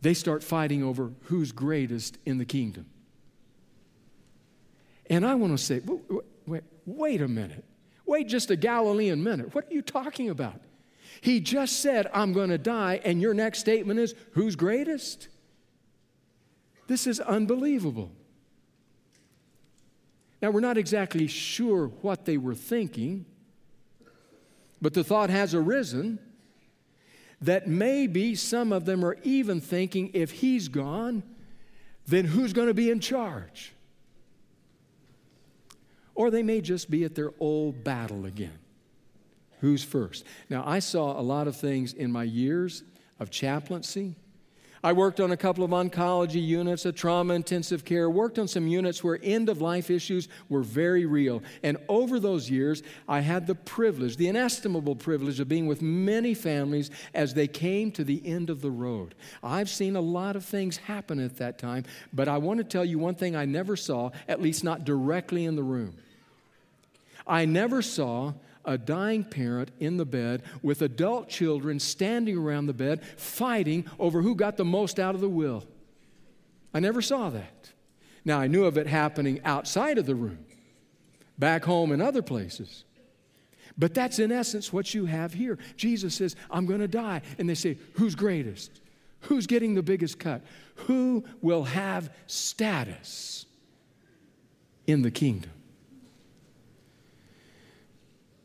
they 0.02 0.14
start 0.14 0.44
fighting 0.44 0.84
over 0.84 1.12
who's 1.24 1.52
greatest 1.52 2.18
in 2.26 2.38
the 2.38 2.46
kingdom. 2.46 2.86
And 5.10 5.26
I 5.26 5.36
want 5.36 5.58
to 5.58 5.64
say, 5.64 5.82
wait, 5.84 6.24
wait, 6.46 6.64
wait 6.86 7.22
a 7.22 7.28
minute. 7.28 7.66
Wait 8.06 8.28
just 8.28 8.52
a 8.52 8.56
Galilean 8.56 9.24
minute. 9.24 9.54
What 9.56 9.66
are 9.66 9.74
you 9.74 9.82
talking 9.82 10.30
about? 10.30 10.62
He 11.22 11.40
just 11.40 11.80
said, 11.80 12.08
I'm 12.14 12.34
going 12.34 12.50
to 12.50 12.58
die, 12.58 13.02
and 13.04 13.22
your 13.22 13.34
next 13.34 13.60
statement 13.60 14.00
is, 14.00 14.14
Who's 14.32 14.56
greatest? 14.56 15.28
This 16.88 17.08
is 17.08 17.20
unbelievable. 17.20 18.12
Now, 20.42 20.52
we're 20.52 20.60
not 20.60 20.78
exactly 20.78 21.26
sure 21.26 21.88
what 21.88 22.26
they 22.26 22.38
were 22.38 22.54
thinking. 22.54 23.26
But 24.82 24.94
the 24.94 25.04
thought 25.04 25.30
has 25.30 25.54
arisen 25.54 26.20
that 27.42 27.68
maybe 27.68 28.36
some 28.36 28.72
of 28.72 28.86
them 28.86 29.04
are 29.04 29.18
even 29.24 29.62
thinking 29.62 30.12
if 30.14 30.32
he's 30.32 30.68
gone, 30.68 31.24
then 32.08 32.26
who's 32.26 32.54
going 32.54 32.68
to 32.68 32.74
be 32.74 32.90
in 32.90 33.00
charge? 33.00 33.74
Or 36.14 36.32
they 36.32 36.44
may 36.44 36.62
just 36.62 36.90
be 36.90 37.04
at 37.04 37.16
their 37.16 37.32
old 37.40 37.84
battle 37.84 38.26
again. 38.26 38.60
Who's 39.60 39.84
first? 39.84 40.26
Now, 40.50 40.64
I 40.66 40.80
saw 40.80 41.20
a 41.20 41.22
lot 41.22 41.48
of 41.48 41.56
things 41.56 41.94
in 41.94 42.12
my 42.12 42.24
years 42.24 42.84
of 43.20 43.32
chaplaincy 43.32 44.16
I 44.84 44.94
worked 44.94 45.20
on 45.20 45.32
a 45.32 45.38
couple 45.38 45.64
of 45.64 45.72
oncology 45.72 46.46
units, 46.46 46.86
a 46.86 46.92
trauma 46.92 47.34
intensive 47.34 47.86
care, 47.86 48.10
worked 48.10 48.38
on 48.38 48.48
some 48.48 48.68
units 48.68 49.04
where 49.04 49.20
end 49.24 49.50
of 49.50 49.62
life 49.62 49.90
issues 49.90 50.28
were 50.50 50.62
very 50.62 51.06
real. 51.06 51.42
And 51.64 51.78
over 51.90 52.20
those 52.20 52.50
years, 52.50 52.84
I 53.08 53.22
had 53.22 53.48
the 53.48 53.56
privilege, 53.56 54.18
the 54.18 54.28
inestimable 54.28 54.96
privilege 54.96 55.40
of 55.40 55.50
being 55.50 55.66
with 55.66 55.82
many 55.82 56.34
families 56.34 56.92
as 57.14 57.34
they 57.34 57.48
came 57.48 57.92
to 57.94 58.04
the 58.04 58.22
end 58.26 58.50
of 58.50 58.62
the 58.62 58.72
road. 58.72 59.16
I've 59.42 59.70
seen 59.70 59.96
a 59.96 60.02
lot 60.02 60.36
of 60.36 60.46
things 60.46 60.78
happen 60.78 61.20
at 61.20 61.38
that 61.38 61.58
time, 61.58 61.86
but 62.14 62.28
I 62.28 62.38
want 62.38 62.60
to 62.60 62.64
tell 62.64 62.86
you 62.86 63.00
one 63.00 63.16
thing 63.16 63.36
I 63.36 63.46
never 63.46 63.76
saw, 63.76 64.12
at 64.28 64.42
least 64.42 64.64
not 64.64 64.86
directly 64.86 65.46
in 65.46 65.56
the 65.56 65.64
room. 65.64 65.96
I 67.28 67.46
never 67.46 67.82
saw 67.82 68.34
a 68.66 68.78
dying 68.78 69.24
parent 69.24 69.72
in 69.80 69.98
the 69.98 70.06
bed 70.06 70.44
with 70.62 70.82
adult 70.82 71.30
children 71.30 71.80
standing 71.80 72.38
around 72.38 72.66
the 72.66 72.74
bed 72.74 73.04
fighting 73.18 73.86
over 74.00 74.22
who 74.22 74.36
got 74.36 74.58
the 74.58 74.66
most 74.66 75.00
out 75.00 75.16
of 75.16 75.22
the 75.22 75.30
will. 75.30 75.64
I 76.74 76.80
never 76.80 77.02
saw 77.02 77.30
that. 77.30 77.72
Now, 78.26 78.40
I 78.40 78.48
knew 78.48 78.66
of 78.66 78.78
it 78.78 78.88
happening 78.88 79.40
outside 79.46 79.98
of 79.98 80.06
the 80.06 80.16
room, 80.16 80.46
back 81.38 81.64
home 81.64 81.92
in 81.92 82.02
other 82.02 82.22
places. 82.22 82.84
But 83.78 83.94
that's 83.94 84.20
in 84.20 84.32
essence 84.32 84.72
what 84.72 84.94
you 84.94 85.06
have 85.06 85.34
here. 85.34 85.58
Jesus 85.76 86.16
says, 86.16 86.36
I'm 86.50 86.66
going 86.66 86.80
to 86.80 86.88
die. 86.88 87.22
And 87.38 87.50
they 87.50 87.56
say, 87.56 87.78
Who's 87.94 88.16
greatest? 88.16 88.82
Who's 89.22 89.48
getting 89.48 89.76
the 89.76 89.84
biggest 89.84 90.20
cut? 90.20 90.42
Who 90.76 91.24
will 91.42 91.64
have 91.64 92.14
status 92.28 93.46
in 94.86 95.02
the 95.02 95.12
kingdom? 95.12 95.52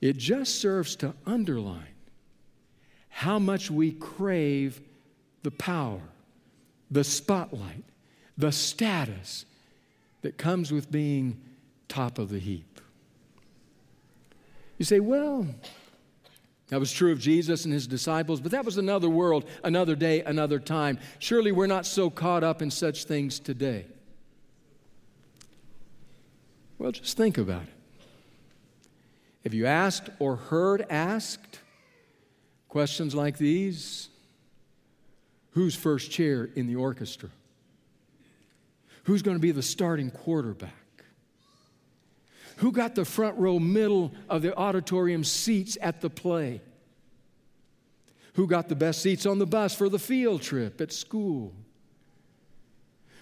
It 0.01 0.17
just 0.17 0.61
serves 0.61 0.97
to 0.97 1.15
underline 1.27 1.95
how 3.09 3.39
much 3.39 3.71
we 3.71 3.93
crave 3.93 4.81
the 5.43 5.51
power, 5.51 6.01
the 6.91 7.05
spotlight, 7.05 7.85
the 8.39 8.53
status 8.53 9.45
that 10.23 10.39
comes 10.39 10.73
with 10.73 10.91
being 10.91 11.41
top 11.89 12.19
of 12.19 12.31
the 12.31 12.39
heap. 12.39 12.81
You 14.79 14.85
say, 14.87 15.01
well, 15.01 15.47
that 16.69 16.81
was 16.81 16.93
true 16.93 17.13
of 17.13 17.19
Jesus 17.19 17.65
and 17.65 17.75
his 17.75 17.87
disciples, 17.87 18.41
but 18.41 18.53
that 18.53 18.65
was 18.65 18.79
another 18.79 19.11
world, 19.11 19.45
another 19.65 19.97
day, 19.97 20.23
another 20.23 20.59
time. 20.59 20.99
Surely 21.19 21.53
we're 21.53 21.67
not 21.67 21.85
so 21.85 22.09
caught 22.09 22.45
up 22.45 22.63
in 22.63 22.71
such 22.71 23.05
things 23.05 23.39
today. 23.39 23.87
Well, 26.79 26.93
just 26.93 27.17
think 27.17 27.37
about 27.37 27.65
it. 27.65 27.80
Have 29.45 29.55
you 29.55 29.67
asked 29.67 30.11
or 30.19 30.37
heard 30.37 30.87
asked 30.91 31.61
questions 32.69 33.15
like 33.15 33.39
these? 33.39 34.09
Who's 35.53 35.75
first 35.75 36.11
chair 36.11 36.49
in 36.55 36.67
the 36.67 36.77
orchestra? 36.77 37.31
Who's 39.05 39.23
going 39.23 39.37
to 39.37 39.41
be 39.41 39.51
the 39.51 39.63
starting 39.63 40.11
quarterback? 40.11 40.73
Who 42.57 42.73
got 42.73 42.95
the 42.95 43.07
front 43.07 43.39
row 43.39 43.59
middle 43.59 44.13
of 44.29 44.43
the 44.43 44.55
auditorium 44.55 45.25
seats 45.25 45.79
at 45.81 46.03
the 46.03 46.11
play? 46.11 46.61
Who 48.35 48.47
got 48.47 48.69
the 48.69 48.77
best 48.77 49.03
seats 49.03 49.25
on 49.27 49.39
the 49.39 49.47
bus 49.47 49.75
for 49.75 49.89
the 49.89 49.99
field 49.99 50.43
trip 50.43 50.81
at 50.81 50.93
school? 50.93 51.53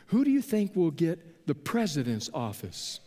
Who 0.06 0.24
do 0.24 0.30
you 0.30 0.42
think 0.42 0.74
will 0.74 0.90
get 0.90 1.46
the 1.46 1.54
president's 1.54 2.28
office 2.34 3.00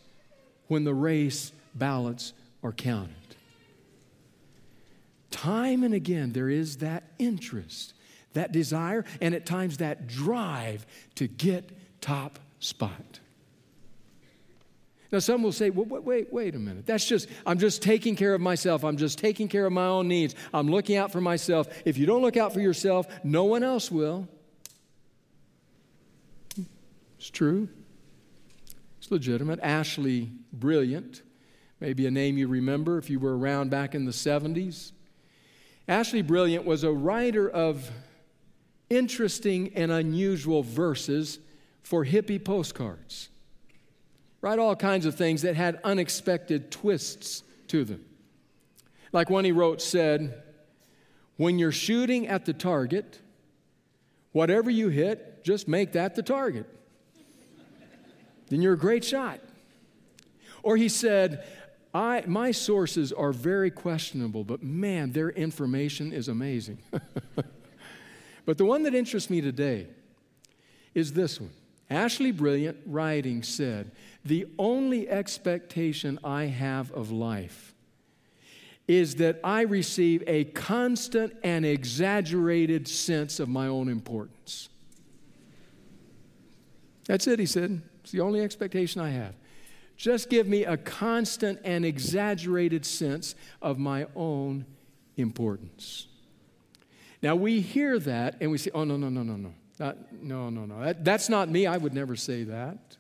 when 0.68 0.84
the 0.84 0.94
race 0.94 1.52
ballots 1.76 2.34
are 2.64 2.72
counted? 2.72 3.16
Time 5.30 5.84
and 5.84 5.94
again, 5.94 6.34
there 6.34 6.50
is 6.50 6.78
that 6.78 7.04
interest, 7.18 7.94
that 8.34 8.52
desire, 8.52 9.06
and 9.22 9.34
at 9.34 9.46
times 9.46 9.78
that 9.78 10.08
drive 10.08 10.86
to 11.16 11.28
get 11.28 11.72
top 12.02 12.40
spot. 12.60 13.20
Now, 15.12 15.20
some 15.20 15.44
will 15.44 15.52
say, 15.52 15.70
well, 15.70 16.02
wait, 16.02 16.32
wait 16.32 16.56
a 16.56 16.60
minute. 16.60 16.86
That's 16.86 17.06
just, 17.06 17.28
I'm 17.46 17.60
just 17.60 17.82
taking 17.82 18.16
care 18.16 18.34
of 18.34 18.40
myself. 18.40 18.86
I'm 18.86 18.96
just 18.96 19.20
taking 19.20 19.50
care 19.50 19.66
of 19.66 19.74
my 19.74 19.86
own 19.86 20.08
needs. 20.08 20.36
I'm 20.54 20.70
looking 20.70 20.96
out 20.96 21.12
for 21.12 21.20
myself. 21.20 21.68
If 21.84 21.98
you 21.98 22.06
don't 22.06 22.22
look 22.22 22.38
out 22.38 22.54
for 22.54 22.62
yourself, 22.62 23.08
no 23.24 23.44
one 23.44 23.62
else 23.62 23.92
will. 23.92 24.30
It's 27.18 27.30
true. 27.30 27.68
It's 29.00 29.12
legitimate. 29.12 29.60
Ashley 29.62 30.32
Brilliant, 30.54 31.22
maybe 31.82 32.06
a 32.06 32.12
name 32.12 32.38
you 32.38 32.48
remember 32.48 33.00
if 33.00 33.10
you 33.10 33.20
were 33.20 33.38
around 33.38 33.72
back 33.72 33.96
in 33.96 34.06
the 34.06 34.12
70s. 34.12 34.92
Ashley 35.88 36.22
Brilliant 36.22 36.64
was 36.64 36.84
a 36.84 36.92
writer 36.92 37.50
of 37.50 37.90
interesting 38.90 39.74
and 39.76 39.92
unusual 39.92 40.62
verses 40.62 41.40
for 41.82 42.06
hippie 42.06 42.44
postcards. 42.44 43.30
Write 44.42 44.60
all 44.60 44.76
kinds 44.76 45.06
of 45.08 45.16
things 45.16 45.42
that 45.42 45.56
had 45.56 45.80
unexpected 45.84 46.72
twists 46.72 47.42
to 47.68 47.84
them. 47.84 48.06
Like 49.12 49.30
one 49.30 49.44
he 49.44 49.52
wrote 49.52 49.82
said, 49.82 50.44
When 51.38 51.58
you're 51.58 51.72
shooting 51.72 52.28
at 52.28 52.46
the 52.46 52.54
target, 52.54 53.20
whatever 54.32 54.70
you 54.70 54.90
hit, 54.90 55.44
just 55.44 55.68
make 55.68 55.94
that 55.94 56.16
the 56.16 56.24
target. 56.24 56.68
then 58.50 58.62
you're 58.62 58.74
a 58.74 58.78
great 58.78 59.04
shot. 59.04 59.40
Or 60.64 60.78
he 60.78 60.90
said, 60.90 61.46
I, 61.94 62.24
my 62.26 62.52
sources 62.52 63.12
are 63.12 63.34
very 63.34 63.70
questionable, 63.70 64.44
but 64.44 64.64
man, 64.64 65.12
their 65.12 65.30
information 65.30 66.14
is 66.14 66.28
amazing. 66.28 66.78
but 68.46 68.58
the 68.58 68.66
one 68.66 68.84
that 68.84 68.96
interests 68.96 69.30
me 69.30 69.42
today 69.42 69.88
is 70.94 71.14
this 71.14 71.40
one. 71.40 71.52
Ashley 71.90 72.32
Brilliant, 72.32 72.78
writing, 72.86 73.44
said, 73.44 73.92
The 74.24 74.48
only 74.58 75.10
expectation 75.10 76.18
I 76.24 76.46
have 76.46 76.92
of 76.92 77.12
life 77.12 77.74
is 78.88 79.16
that 79.16 79.40
I 79.44 79.62
receive 79.62 80.24
a 80.28 80.46
constant 80.46 81.34
and 81.44 81.66
exaggerated 81.66 82.88
sense 82.88 83.40
of 83.40 83.50
my 83.50 83.68
own 83.68 83.90
importance. 83.90 84.70
That's 87.06 87.28
it, 87.28 87.40
he 87.40 87.46
said. 87.46 87.82
It's 88.04 88.12
the 88.12 88.22
only 88.22 88.42
expectation 88.42 89.02
I 89.02 89.10
have. 89.10 89.36
Just 90.02 90.32
give 90.32 90.48
me 90.48 90.66
a 90.66 90.78
constant 90.78 91.60
and 91.64 91.86
exaggerated 91.86 92.88
sense 92.88 93.36
of 93.62 93.78
my 93.78 94.08
own 94.16 94.66
importance. 95.16 96.08
Now 97.22 97.36
we 97.36 97.62
hear 97.62 98.00
that 98.00 98.38
and 98.42 98.50
we 98.50 98.58
say, 98.58 98.72
oh, 98.74 98.84
no, 98.84 98.98
no, 98.98 99.10
no, 99.10 99.22
no, 99.22 99.36
no. 99.36 99.54
Not, 99.80 100.12
no, 100.12 100.50
no, 100.50 100.66
no. 100.66 100.82
That, 100.82 101.06
that's 101.06 101.30
not 101.30 101.50
me. 101.50 101.68
I 101.68 101.78
would 101.78 101.94
never 101.94 102.16
say 102.16 102.46
that. 102.46 102.98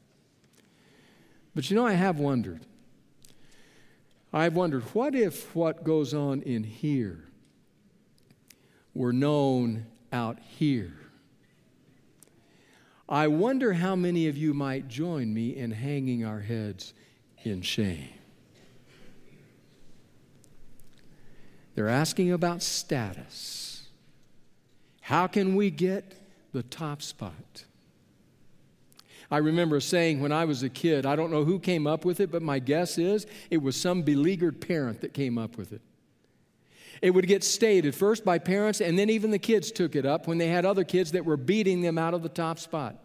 But 1.56 1.72
you 1.72 1.76
know, 1.76 1.88
I 1.88 1.94
have 1.94 2.20
wondered. 2.20 2.68
I've 4.32 4.56
wondered 4.56 4.84
what 4.94 5.16
if 5.16 5.56
what 5.56 5.84
goes 5.84 6.14
on 6.14 6.44
in 6.44 6.64
here 6.64 7.24
were 8.94 9.12
known 9.12 9.88
out 10.14 10.38
here? 10.38 10.94
I 13.12 13.28
wonder 13.28 13.74
how 13.74 13.96
many 13.96 14.28
of 14.28 14.38
you 14.38 14.56
might 14.56 14.88
join 14.88 15.32
me 15.32 15.56
in 15.56 15.70
hanging 15.70 16.26
our 16.26 16.40
heads 16.40 16.94
in 17.44 17.62
shame. 17.62 18.10
They're 21.76 21.90
asking 21.90 22.32
about 22.32 22.64
status. 22.64 23.86
How 25.02 25.28
can 25.28 25.56
we 25.56 25.70
get 25.70 26.16
the 26.52 26.64
top 26.64 27.02
spot. 27.02 27.66
I 29.30 29.38
remember 29.38 29.80
saying 29.80 30.20
when 30.20 30.32
I 30.32 30.46
was 30.46 30.62
a 30.64 30.70
kid, 30.70 31.06
I 31.06 31.16
don't 31.16 31.32
know 31.32 31.46
who 31.46 31.60
came 31.60 31.88
up 31.88 32.04
with 32.04 32.20
it, 32.20 32.32
but 32.32 32.42
my 32.42 32.60
guess 32.60 32.98
is 32.98 33.26
it 33.50 33.62
was 33.62 33.80
some 33.80 34.02
beleaguered 34.02 34.60
parent 34.60 35.02
that 35.02 35.14
came 35.14 35.38
up 35.38 35.58
with 35.58 35.72
it. 35.72 35.82
It 37.02 37.12
would 37.12 37.28
get 37.28 37.44
stated 37.44 37.96
first 37.96 38.24
by 38.24 38.38
parents, 38.38 38.80
and 38.80 38.98
then 38.98 39.10
even 39.10 39.32
the 39.32 39.40
kids 39.40 39.72
took 39.72 39.96
it 39.96 40.06
up 40.06 40.28
when 40.28 40.38
they 40.38 40.48
had 40.48 40.66
other 40.66 40.84
kids 40.84 41.14
that 41.14 41.26
were 41.26 41.38
beating 41.38 41.82
them 41.82 41.98
out 41.98 42.14
of 42.14 42.22
the 42.22 42.30
top 42.30 42.60
spot. 42.60 42.96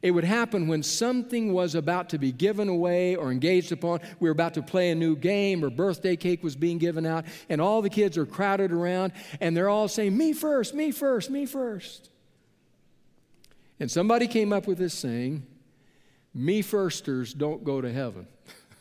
It 0.00 0.10
would 0.10 0.24
happen 0.24 0.66
when 0.66 0.82
something 0.82 1.52
was 1.52 1.74
about 1.74 2.08
to 2.08 2.18
be 2.18 2.32
given 2.32 2.68
away 2.68 3.14
or 3.14 3.30
engaged 3.30 3.70
upon. 3.70 4.00
We 4.18 4.28
were 4.28 4.32
about 4.32 4.54
to 4.54 4.62
play 4.62 4.90
a 4.90 4.94
new 4.94 5.14
game 5.14 5.64
or 5.64 5.70
birthday 5.70 6.16
cake 6.16 6.42
was 6.42 6.56
being 6.56 6.78
given 6.78 7.06
out, 7.06 7.24
and 7.48 7.60
all 7.60 7.82
the 7.82 7.90
kids 7.90 8.18
are 8.18 8.26
crowded 8.26 8.72
around, 8.72 9.12
and 9.40 9.56
they're 9.56 9.68
all 9.68 9.88
saying, 9.88 10.16
Me 10.16 10.32
first, 10.32 10.74
me 10.74 10.90
first, 10.90 11.30
me 11.30 11.46
first. 11.46 12.10
And 13.78 13.90
somebody 13.90 14.26
came 14.26 14.52
up 14.52 14.66
with 14.66 14.78
this 14.78 14.94
saying, 14.94 15.46
me 16.34 16.62
firsters 16.62 17.34
don't 17.34 17.64
go 17.64 17.80
to 17.80 17.92
heaven. 17.92 18.26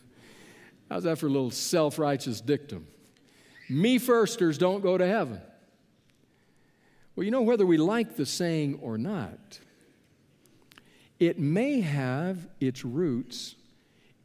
How's 0.89 1.03
that 1.03 1.17
for 1.17 1.27
a 1.27 1.29
little 1.29 1.51
self 1.51 1.99
righteous 1.99 2.39
dictum? 2.39 2.87
Me 3.71 3.97
firsters 3.97 4.57
don't 4.57 4.81
go 4.81 4.97
to 4.97 5.07
heaven. 5.07 5.39
Well, 7.15 7.23
you 7.23 7.31
know, 7.31 7.41
whether 7.41 7.65
we 7.65 7.77
like 7.77 8.17
the 8.17 8.25
saying 8.25 8.79
or 8.81 8.97
not, 8.97 9.59
it 11.19 11.39
may 11.39 11.79
have 11.79 12.49
its 12.59 12.83
roots 12.83 13.55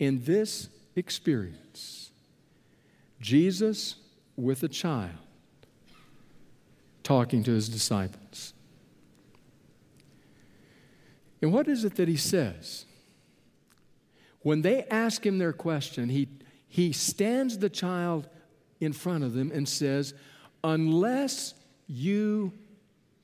in 0.01 0.25
this 0.25 0.69
experience 0.97 2.11
Jesus 3.21 3.97
with 4.35 4.65
a 4.65 4.69
child 4.69 5.13
talking 7.05 7.45
to 7.45 7.53
his 7.53 7.69
disciples. 7.69 8.53
And 11.41 11.53
what 11.53 11.69
is 11.69 11.85
it 11.85 11.95
that 11.97 12.09
he 12.09 12.17
says? 12.17 12.85
When 14.41 14.63
they 14.63 14.85
ask 14.85 15.25
him 15.25 15.39
their 15.39 15.53
question, 15.53 16.09
he, 16.09 16.29
he 16.69 16.91
stands 16.93 17.59
the 17.59 17.71
child 17.71 18.29
in 18.81 18.93
front 18.93 19.25
of 19.25 19.35
them 19.35 19.51
and 19.53 19.69
says, 19.69 20.15
Unless 20.65 21.55
you 21.87 22.53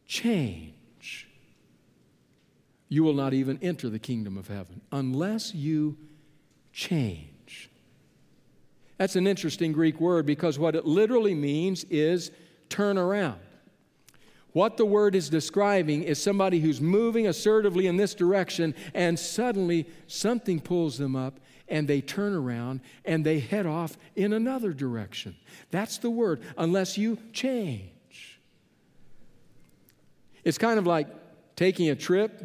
change, 0.06 1.28
you 2.88 3.02
will 3.02 3.14
not 3.14 3.34
even 3.34 3.58
enter 3.62 3.88
the 3.88 3.98
kingdom 3.98 4.36
of 4.36 4.48
heaven. 4.48 4.80
Unless 4.92 5.54
you 5.54 5.96
change. 6.72 7.70
That's 8.98 9.16
an 9.16 9.26
interesting 9.26 9.72
Greek 9.72 10.00
word 10.00 10.26
because 10.26 10.58
what 10.58 10.76
it 10.76 10.86
literally 10.86 11.34
means 11.34 11.84
is 11.84 12.30
turn 12.68 12.98
around. 12.98 13.40
What 14.52 14.76
the 14.76 14.84
word 14.84 15.14
is 15.14 15.30
describing 15.30 16.02
is 16.02 16.22
somebody 16.22 16.60
who's 16.60 16.80
moving 16.80 17.26
assertively 17.26 17.86
in 17.86 17.96
this 17.96 18.14
direction, 18.14 18.74
and 18.92 19.18
suddenly 19.18 19.86
something 20.06 20.60
pulls 20.60 20.98
them 20.98 21.16
up, 21.16 21.40
and 21.72 21.88
they 21.88 22.02
turn 22.02 22.34
around 22.34 22.80
and 23.06 23.24
they 23.24 23.40
head 23.40 23.64
off 23.64 23.96
in 24.14 24.34
another 24.34 24.74
direction. 24.74 25.34
That's 25.70 25.96
the 25.96 26.10
word, 26.10 26.42
unless 26.58 26.98
you 26.98 27.16
change. 27.32 28.38
It's 30.44 30.58
kind 30.58 30.78
of 30.78 30.86
like 30.86 31.08
taking 31.56 31.88
a 31.88 31.96
trip 31.96 32.42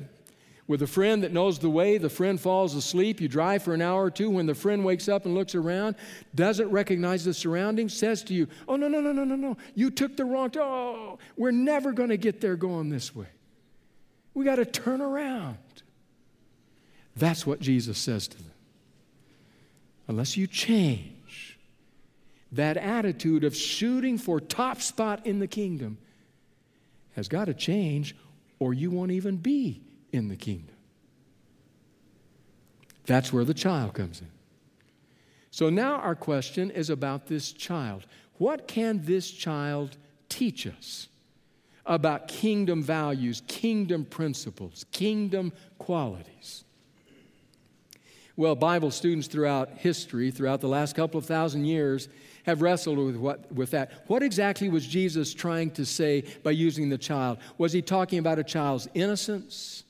with 0.66 0.82
a 0.82 0.88
friend 0.88 1.24
that 1.24 1.34
knows 1.34 1.60
the 1.60 1.70
way, 1.70 1.98
the 1.98 2.10
friend 2.10 2.40
falls 2.40 2.74
asleep. 2.74 3.20
You 3.20 3.28
drive 3.28 3.64
for 3.64 3.74
an 3.74 3.82
hour 3.82 4.06
or 4.06 4.12
two. 4.12 4.30
When 4.30 4.46
the 4.46 4.56
friend 4.56 4.86
wakes 4.86 5.10
up 5.10 5.26
and 5.26 5.36
looks 5.36 5.56
around, 5.56 5.96
doesn't 6.34 6.70
recognize 6.70 7.26
the 7.26 7.34
surroundings, 7.34 7.94
says 7.94 8.24
to 8.24 8.34
you, 8.34 8.48
Oh, 8.68 8.78
no, 8.78 8.88
no, 8.88 9.02
no, 9.02 9.12
no, 9.12 9.26
no, 9.26 9.36
no. 9.36 9.58
You 9.76 9.92
took 9.92 10.16
the 10.16 10.26
wrong. 10.26 10.52
Oh, 10.58 11.20
we're 11.36 11.52
never 11.52 11.92
going 11.92 12.10
to 12.10 12.18
get 12.18 12.40
there 12.40 12.56
going 12.56 12.90
this 12.90 13.14
way. 13.14 13.28
We 14.34 14.46
got 14.46 14.56
to 14.56 14.66
turn 14.66 15.02
around. 15.02 15.58
That's 17.16 17.46
what 17.46 17.60
Jesus 17.60 17.98
says 17.98 18.28
to 18.30 18.38
them. 18.38 18.52
Unless 20.08 20.38
you 20.38 20.48
change 20.48 21.60
that 22.52 22.78
attitude 22.78 23.44
of 23.44 23.56
shooting 23.56 24.18
for 24.18 24.40
top 24.40 24.82
spot 24.82 25.26
in 25.26 25.40
the 25.40 25.48
kingdom, 25.48 25.98
has 27.16 27.28
got 27.28 27.46
to 27.46 27.54
change, 27.54 28.16
or 28.60 28.74
you 28.74 28.90
won't 28.92 29.12
even 29.12 29.38
be 29.38 29.82
in 30.12 30.30
the 30.30 30.36
kingdom. 30.36 30.76
That's 33.06 33.34
where 33.34 33.44
the 33.44 33.54
child 33.54 33.94
comes 33.94 34.22
in. 34.22 34.30
So 35.50 35.70
now 35.70 35.96
our 35.96 36.16
question 36.16 36.70
is 36.70 36.90
about 36.90 37.26
this 37.28 37.52
child. 37.52 38.06
What 38.38 38.68
can 38.68 39.02
this 39.04 39.32
child 39.32 39.98
teach 40.30 40.68
us 40.68 41.08
about 41.86 42.28
kingdom 42.28 42.84
values, 42.84 43.42
kingdom 43.48 44.06
principles, 44.06 44.86
kingdom 44.92 45.52
qualities? 45.80 46.66
Well, 48.38 48.56
Bible 48.56 48.92
students 48.92 49.28
throughout 49.28 49.72
history, 49.80 50.30
throughout 50.30 50.62
the 50.62 50.68
last 50.68 50.96
couple 50.96 51.18
of 51.18 51.26
thousand 51.26 51.66
years, 51.66 52.08
have 52.46 52.62
wrestled 52.62 53.00
with, 53.00 53.18
what, 53.18 53.52
with 53.52 53.72
that. 53.72 54.04
What 54.06 54.22
exactly 54.24 54.70
was 54.70 54.86
Jesus 54.86 55.34
trying 55.34 55.72
to 55.72 55.86
say 55.86 56.24
by 56.44 56.52
using 56.52 56.88
the 56.88 57.00
child? 57.00 57.40
Was 57.58 57.74
he 57.74 57.82
talking 57.82 58.20
about 58.20 58.40
a 58.40 58.44
child's 58.44 58.88
innocence? 58.94 59.84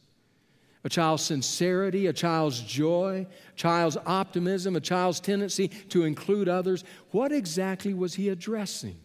a 0.84 0.90
child's 0.90 1.24
sincerity, 1.24 2.08
a 2.08 2.14
child's 2.14 2.62
joy, 2.62 3.28
a 3.30 3.56
child's 3.58 3.98
optimism, 4.06 4.74
a 4.78 4.80
child's 4.80 5.20
tendency 5.20 5.68
to 5.68 6.06
include 6.06 6.48
others. 6.48 6.86
What 7.12 7.34
exactly 7.34 7.94
was 7.94 8.14
he 8.14 8.30
addressing? 8.30 8.98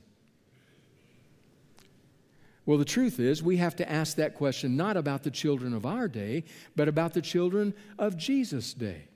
Well, 2.67 2.79
the 2.79 2.85
truth 2.85 3.19
is, 3.19 3.43
we 3.43 3.57
have 3.57 3.75
to 3.77 3.91
ask 3.91 4.17
that 4.17 4.37
question 4.37 4.77
not 4.77 4.97
about 4.97 5.25
the 5.25 5.31
children 5.33 5.75
of 5.75 5.85
our 5.85 6.07
day, 6.07 6.45
but 6.77 6.87
about 6.87 7.15
the 7.15 7.23
children 7.23 7.75
of 7.99 8.17
Jesus' 8.17 8.73
day. 8.73 9.09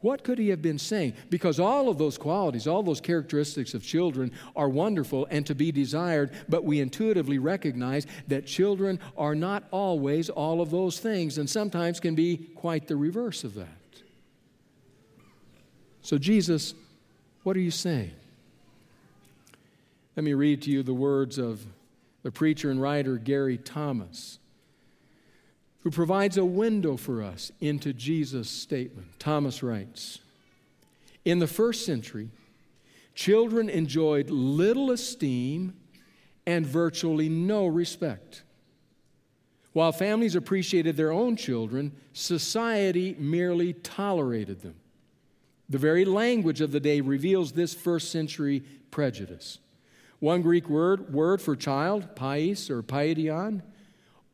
What 0.00 0.24
could 0.24 0.38
he 0.38 0.48
have 0.48 0.62
been 0.62 0.78
saying? 0.78 1.12
Because 1.28 1.60
all 1.60 1.90
of 1.90 1.98
those 1.98 2.16
qualities, 2.16 2.66
all 2.66 2.82
those 2.82 3.02
characteristics 3.02 3.74
of 3.74 3.82
children 3.82 4.32
are 4.56 4.68
wonderful 4.68 5.26
and 5.30 5.46
to 5.46 5.54
be 5.54 5.70
desired, 5.70 6.30
but 6.48 6.64
we 6.64 6.80
intuitively 6.80 7.38
recognize 7.38 8.06
that 8.28 8.46
children 8.46 8.98
are 9.16 9.34
not 9.34 9.64
always 9.70 10.30
all 10.30 10.62
of 10.62 10.70
those 10.70 10.98
things 10.98 11.36
and 11.36 11.48
sometimes 11.48 12.00
can 12.00 12.14
be 12.14 12.38
quite 12.54 12.88
the 12.88 12.96
reverse 12.96 13.44
of 13.44 13.54
that. 13.54 13.68
So, 16.00 16.16
Jesus, 16.16 16.72
what 17.42 17.54
are 17.56 17.60
you 17.60 17.70
saying? 17.70 18.12
Let 20.16 20.24
me 20.24 20.32
read 20.32 20.62
to 20.62 20.70
you 20.70 20.82
the 20.82 20.94
words 20.94 21.36
of 21.38 21.64
the 22.22 22.30
preacher 22.30 22.70
and 22.70 22.80
writer 22.80 23.16
Gary 23.16 23.58
Thomas 23.58 24.39
who 25.82 25.90
provides 25.90 26.36
a 26.36 26.44
window 26.44 26.96
for 26.96 27.22
us 27.22 27.50
into 27.60 27.92
Jesus' 27.92 28.50
statement. 28.50 29.08
Thomas 29.18 29.62
writes 29.62 30.18
In 31.24 31.38
the 31.38 31.46
first 31.46 31.86
century, 31.86 32.30
children 33.14 33.68
enjoyed 33.68 34.30
little 34.30 34.90
esteem 34.90 35.74
and 36.46 36.66
virtually 36.66 37.28
no 37.28 37.66
respect. 37.66 38.42
While 39.72 39.92
families 39.92 40.34
appreciated 40.34 40.96
their 40.96 41.12
own 41.12 41.36
children, 41.36 41.92
society 42.12 43.14
merely 43.18 43.72
tolerated 43.72 44.62
them. 44.62 44.74
The 45.68 45.78
very 45.78 46.04
language 46.04 46.60
of 46.60 46.72
the 46.72 46.80
day 46.80 47.00
reveals 47.00 47.52
this 47.52 47.72
first 47.72 48.10
century 48.10 48.64
prejudice. 48.90 49.58
One 50.18 50.42
Greek 50.42 50.68
word, 50.68 51.14
word 51.14 51.40
for 51.40 51.54
child, 51.54 52.16
pais 52.16 52.68
or 52.68 52.82
paidion, 52.82 53.62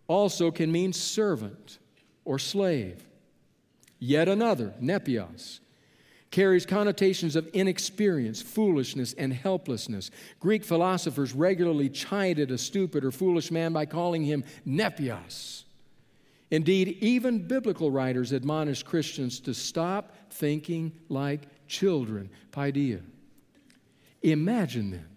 also 0.08 0.50
can 0.50 0.70
mean 0.70 0.92
servant 0.92 1.78
or 2.24 2.38
slave. 2.38 3.04
Yet 3.98 4.28
another, 4.28 4.74
nepios, 4.80 5.60
carries 6.30 6.66
connotations 6.66 7.34
of 7.34 7.46
inexperience, 7.48 8.42
foolishness, 8.42 9.14
and 9.14 9.32
helplessness. 9.32 10.10
Greek 10.38 10.64
philosophers 10.64 11.32
regularly 11.32 11.88
chided 11.88 12.50
a 12.50 12.58
stupid 12.58 13.04
or 13.04 13.10
foolish 13.10 13.50
man 13.50 13.72
by 13.72 13.86
calling 13.86 14.24
him 14.24 14.44
nepios. 14.66 15.64
Indeed, 16.50 16.98
even 17.00 17.46
biblical 17.48 17.90
writers 17.90 18.32
admonish 18.32 18.82
Christians 18.82 19.40
to 19.40 19.54
stop 19.54 20.14
thinking 20.30 20.92
like 21.08 21.42
children, 21.66 22.30
paideia. 22.52 23.00
Imagine 24.22 24.90
then 24.90 25.15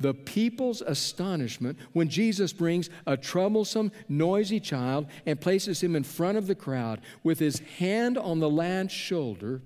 the 0.00 0.14
people's 0.14 0.80
astonishment 0.80 1.78
when 1.92 2.08
Jesus 2.08 2.52
brings 2.52 2.88
a 3.06 3.16
troublesome, 3.16 3.92
noisy 4.08 4.58
child 4.58 5.06
and 5.26 5.40
places 5.40 5.82
him 5.82 5.94
in 5.94 6.02
front 6.02 6.38
of 6.38 6.46
the 6.46 6.54
crowd 6.54 7.00
with 7.22 7.38
his 7.38 7.58
hand 7.78 8.16
on 8.16 8.40
the 8.40 8.50
lad's 8.50 8.92
shoulder. 8.92 9.60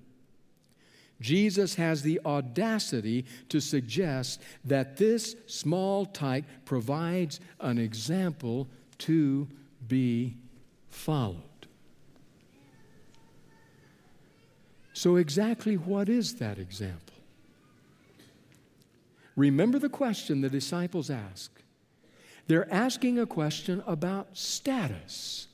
Jesus 1.21 1.77
has 1.77 2.03
the 2.03 2.21
audacity 2.27 3.25
to 3.49 3.61
suggest 3.61 4.43
that 4.65 4.97
this 4.97 5.37
small 5.47 6.05
tyke 6.05 6.45
provides 6.65 7.39
an 7.61 7.79
example 7.79 8.69
to 8.99 9.49
be 9.87 10.37
followed. 10.91 11.41
So, 14.93 15.17
exactly 15.17 15.77
what 15.77 16.09
is 16.09 16.37
that 16.37 16.59
example? 16.59 17.14
Remember 19.37 19.79
the 19.79 19.89
question 19.89 20.41
the 20.41 20.49
disciples 20.49 21.11
ask. 21.11 21.51
They're 22.47 22.73
asking 22.73 23.19
a 23.19 23.27
question 23.27 23.83
about 23.87 24.37
status. 24.37 25.49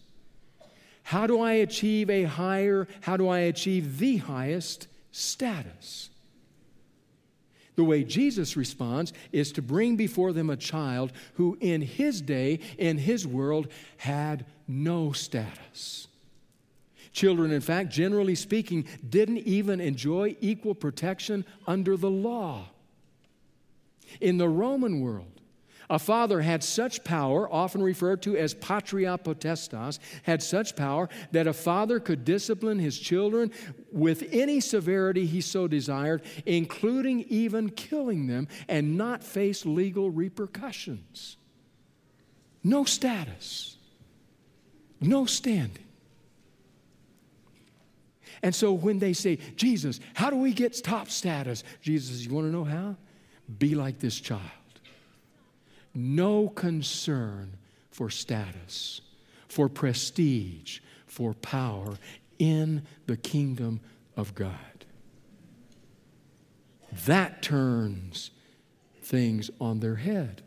How 1.04 1.26
do 1.26 1.40
I 1.40 1.54
achieve 1.54 2.10
a 2.10 2.24
higher, 2.24 2.86
how 3.00 3.16
do 3.16 3.28
I 3.28 3.40
achieve 3.40 3.98
the 3.98 4.18
highest 4.18 4.86
status? 5.12 6.10
The 7.76 7.84
way 7.84 8.04
Jesus 8.04 8.56
responds 8.56 9.12
is 9.32 9.52
to 9.52 9.62
bring 9.62 9.96
before 9.96 10.32
them 10.32 10.50
a 10.50 10.56
child 10.56 11.12
who, 11.34 11.56
in 11.60 11.80
his 11.80 12.20
day, 12.20 12.60
in 12.76 12.98
his 12.98 13.26
world, 13.26 13.68
had 13.96 14.44
no 14.68 15.12
status. 15.12 16.06
Children, 17.12 17.52
in 17.52 17.60
fact, 17.60 17.90
generally 17.90 18.34
speaking, 18.34 18.86
didn't 19.08 19.38
even 19.38 19.80
enjoy 19.80 20.36
equal 20.40 20.74
protection 20.74 21.44
under 21.66 21.96
the 21.96 22.10
law. 22.10 22.68
In 24.20 24.38
the 24.38 24.48
Roman 24.48 25.00
world, 25.00 25.40
a 25.90 25.98
father 25.98 26.40
had 26.40 26.62
such 26.62 27.02
power, 27.02 27.52
often 27.52 27.82
referred 27.82 28.22
to 28.22 28.36
as 28.36 28.54
patria 28.54 29.18
potestas, 29.18 29.98
had 30.22 30.40
such 30.40 30.76
power 30.76 31.08
that 31.32 31.48
a 31.48 31.52
father 31.52 31.98
could 31.98 32.24
discipline 32.24 32.78
his 32.78 32.96
children 32.96 33.50
with 33.90 34.22
any 34.30 34.60
severity 34.60 35.26
he 35.26 35.40
so 35.40 35.66
desired, 35.66 36.22
including 36.46 37.22
even 37.22 37.70
killing 37.70 38.28
them, 38.28 38.46
and 38.68 38.96
not 38.96 39.24
face 39.24 39.66
legal 39.66 40.10
repercussions. 40.10 41.36
No 42.62 42.84
status, 42.84 43.76
no 45.00 45.26
standing. 45.26 45.84
And 48.42 48.54
so 48.54 48.72
when 48.72 49.00
they 49.00 49.12
say, 49.12 49.36
Jesus, 49.56 49.98
how 50.14 50.30
do 50.30 50.36
we 50.36 50.52
get 50.52 50.82
top 50.84 51.10
status? 51.10 51.64
Jesus, 51.82 52.10
says, 52.10 52.26
you 52.26 52.32
want 52.32 52.46
to 52.46 52.52
know 52.52 52.64
how? 52.64 52.96
Be 53.58 53.74
like 53.74 53.98
this 53.98 54.20
child. 54.20 54.40
No 55.94 56.48
concern 56.48 57.56
for 57.90 58.10
status, 58.10 59.00
for 59.48 59.68
prestige, 59.68 60.80
for 61.06 61.34
power 61.34 61.94
in 62.38 62.82
the 63.06 63.16
kingdom 63.16 63.80
of 64.16 64.34
God. 64.34 64.54
That 67.06 67.42
turns 67.42 68.30
things 69.02 69.50
on 69.60 69.80
their 69.80 69.96
head. 69.96 70.42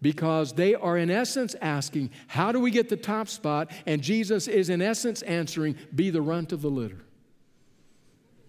Because 0.00 0.52
they 0.52 0.74
are, 0.74 0.96
in 0.96 1.10
essence, 1.10 1.56
asking, 1.60 2.10
How 2.28 2.52
do 2.52 2.60
we 2.60 2.70
get 2.70 2.88
the 2.88 2.96
top 2.96 3.28
spot? 3.28 3.72
And 3.84 4.00
Jesus 4.00 4.46
is, 4.46 4.68
in 4.68 4.80
essence, 4.80 5.22
answering, 5.22 5.76
Be 5.92 6.10
the 6.10 6.22
runt 6.22 6.52
of 6.52 6.62
the 6.62 6.70
litter. 6.70 7.04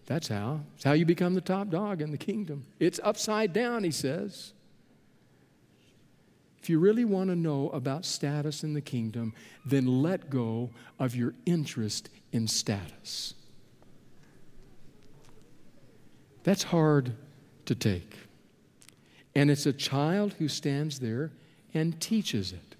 That's 0.09 0.27
how. 0.27 0.61
It's 0.73 0.83
how 0.83 0.93
you 0.93 1.05
become 1.05 1.35
the 1.35 1.41
top 1.41 1.69
dog 1.69 2.01
in 2.01 2.09
the 2.09 2.17
kingdom. 2.17 2.65
It's 2.79 2.99
upside 3.03 3.53
down, 3.53 3.83
he 3.83 3.91
says. 3.91 4.53
If 6.59 6.67
you 6.67 6.79
really 6.79 7.05
want 7.05 7.29
to 7.29 7.35
know 7.35 7.69
about 7.69 8.05
status 8.05 8.63
in 8.63 8.73
the 8.73 8.81
kingdom, 8.81 9.35
then 9.63 10.01
let 10.01 10.31
go 10.31 10.71
of 10.97 11.15
your 11.15 11.35
interest 11.45 12.09
in 12.31 12.47
status. 12.47 13.35
That's 16.43 16.63
hard 16.63 17.13
to 17.67 17.75
take. 17.75 18.15
And 19.35 19.51
it's 19.51 19.67
a 19.67 19.73
child 19.73 20.33
who 20.39 20.47
stands 20.47 20.99
there 20.99 21.31
and 21.75 22.01
teaches 22.01 22.51
it. 22.51 22.75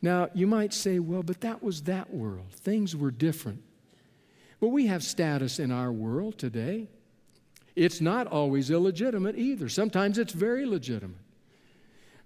Now, 0.00 0.30
you 0.32 0.46
might 0.46 0.72
say, 0.72 1.00
well, 1.00 1.22
but 1.22 1.42
that 1.42 1.62
was 1.62 1.82
that 1.82 2.14
world. 2.14 2.46
Things 2.50 2.96
were 2.96 3.10
different. 3.10 3.62
But 4.60 4.68
we 4.68 4.86
have 4.86 5.02
status 5.02 5.58
in 5.58 5.72
our 5.72 5.90
world 5.90 6.38
today. 6.38 6.88
It's 7.74 8.00
not 8.00 8.26
always 8.26 8.70
illegitimate 8.70 9.36
either. 9.36 9.68
Sometimes 9.68 10.18
it's 10.18 10.34
very 10.34 10.66
legitimate. 10.66 11.16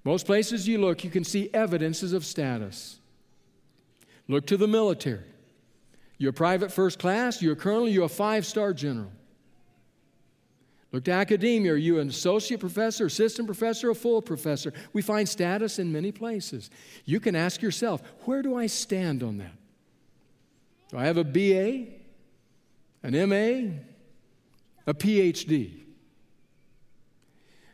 Most 0.03 0.27
places 0.27 0.69
you 0.69 0.79
look, 0.79 1.05
you 1.05 1.11
can 1.11 1.25
see 1.25 1.49
evidences 1.55 2.13
of 2.13 2.25
status. 2.25 2.99
Look 4.29 4.47
to 4.47 4.57
the 4.57 4.67
military. 4.67 5.23
You're 6.19 6.31
a 6.31 6.35
private 6.35 6.73
first 6.73 6.99
class, 6.99 7.41
you're 7.41 7.55
a 7.55 7.57
colonel, 7.57 7.89
you're 7.89 8.05
a 8.05 8.09
five 8.09 8.47
star 8.47 8.73
general. 8.73 9.11
Look 10.93 11.05
to 11.05 11.13
academia. 11.13 11.73
Are 11.73 11.77
you 11.77 11.99
an 11.99 12.09
associate 12.09 12.61
professor, 12.61 13.07
assistant 13.07 13.49
professor, 13.49 13.91
a 13.91 13.95
full 13.97 14.23
professor? 14.23 14.73
We 14.93 15.03
find 15.03 15.29
status 15.29 15.81
in 15.81 15.91
many 15.91 16.13
places. 16.13 16.71
You 17.05 17.19
can 17.19 17.35
ask 17.35 17.63
yourself, 17.63 18.01
where 18.27 18.43
do 18.43 18.57
I 18.57 18.67
stand 18.67 19.25
on 19.25 19.39
that? 19.39 19.57
Do 20.91 20.99
I 20.99 21.07
have 21.07 21.17
a 21.17 21.25
BA, 21.25 22.04
an 23.05 23.13
MA, 23.29 23.75
a 24.87 24.95
PhD? 24.95 25.83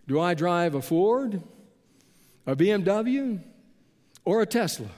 Do 0.06 0.20
I 0.20 0.34
drive 0.34 0.74
a 0.74 0.82
Ford, 0.82 1.40
a 2.46 2.56
BMW, 2.56 3.40
or 4.24 4.42
a 4.42 4.46
Tesla? 4.46 4.90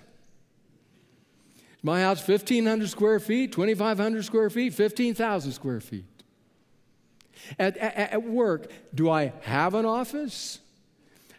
My 1.82 2.00
house 2.00 2.26
1,500 2.26 2.88
square 2.88 3.20
feet, 3.20 3.52
2,500 3.52 4.24
square 4.24 4.48
feet, 4.48 4.72
15,000 4.72 5.52
square 5.52 5.80
feet. 5.80 6.04
At, 7.58 7.76
at, 7.76 8.12
at, 8.12 8.22
work, 8.22 8.70
do 8.94 9.10
I 9.10 9.32
have 9.42 9.74
an 9.74 9.84
office? 9.84 10.60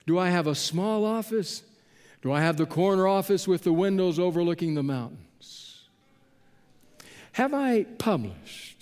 Do 0.05 0.19
I 0.19 0.29
have 0.29 0.47
a 0.47 0.55
small 0.55 1.05
office? 1.05 1.63
Do 2.21 2.31
I 2.31 2.41
have 2.41 2.57
the 2.57 2.65
corner 2.65 3.07
office 3.07 3.47
with 3.47 3.63
the 3.63 3.73
windows 3.73 4.19
overlooking 4.19 4.75
the 4.75 4.83
mountains? 4.83 5.87
Have 7.33 7.53
I 7.53 7.83
published? 7.83 8.72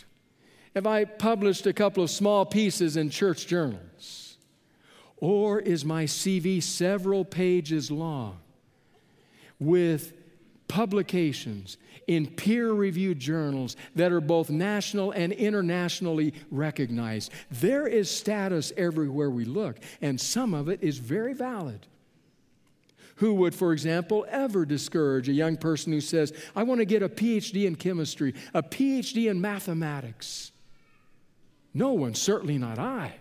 Have 0.76 0.88
I 0.88 1.06
published 1.06 1.68
a 1.68 1.74
couple 1.74 2.04
of 2.04 2.10
small 2.10 2.46
pieces 2.46 2.96
in 2.96 3.10
church 3.10 3.48
journals? 3.48 4.38
Or 5.18 5.60
is 5.60 5.84
my 5.84 6.06
CV 6.06 6.64
several 6.64 7.26
pages 7.26 7.92
long 7.92 8.40
with 9.60 10.14
publications 10.68 11.78
in 12.08 12.26
peer 12.26 12.72
reviewed 12.72 13.20
journals 13.20 13.76
that 13.96 14.12
are 14.12 14.22
both 14.22 14.50
national 14.50 15.12
and 15.12 15.34
internationally 15.34 16.34
recognized. 16.50 17.32
There 17.52 17.86
is 17.88 18.10
status 18.10 18.72
everywhere 18.78 19.30
we 19.30 19.44
look, 19.44 19.78
and 20.02 20.20
some 20.20 20.54
of 20.54 20.70
it 20.70 20.82
is 20.82 20.98
very 20.98 21.34
valid. 21.34 21.88
Who 23.18 23.34
would, 23.36 23.54
for 23.54 23.74
example, 23.74 24.26
ever 24.30 24.66
discourage 24.66 25.28
a 25.28 25.34
young 25.34 25.58
person 25.58 25.92
who 25.92 26.02
says, 26.02 26.34
I 26.56 26.64
want 26.64 26.80
to 26.80 26.86
get 26.86 27.04
a 27.04 27.10
PhD 27.10 27.66
in 27.66 27.76
chemistry, 27.76 28.34
a 28.54 28.64
PhD 28.64 29.30
in 29.30 29.42
mathematics? 29.42 30.54
No 31.74 31.94
one, 31.94 32.16
certainly 32.16 32.58
not 32.58 32.80
I, 32.80 33.16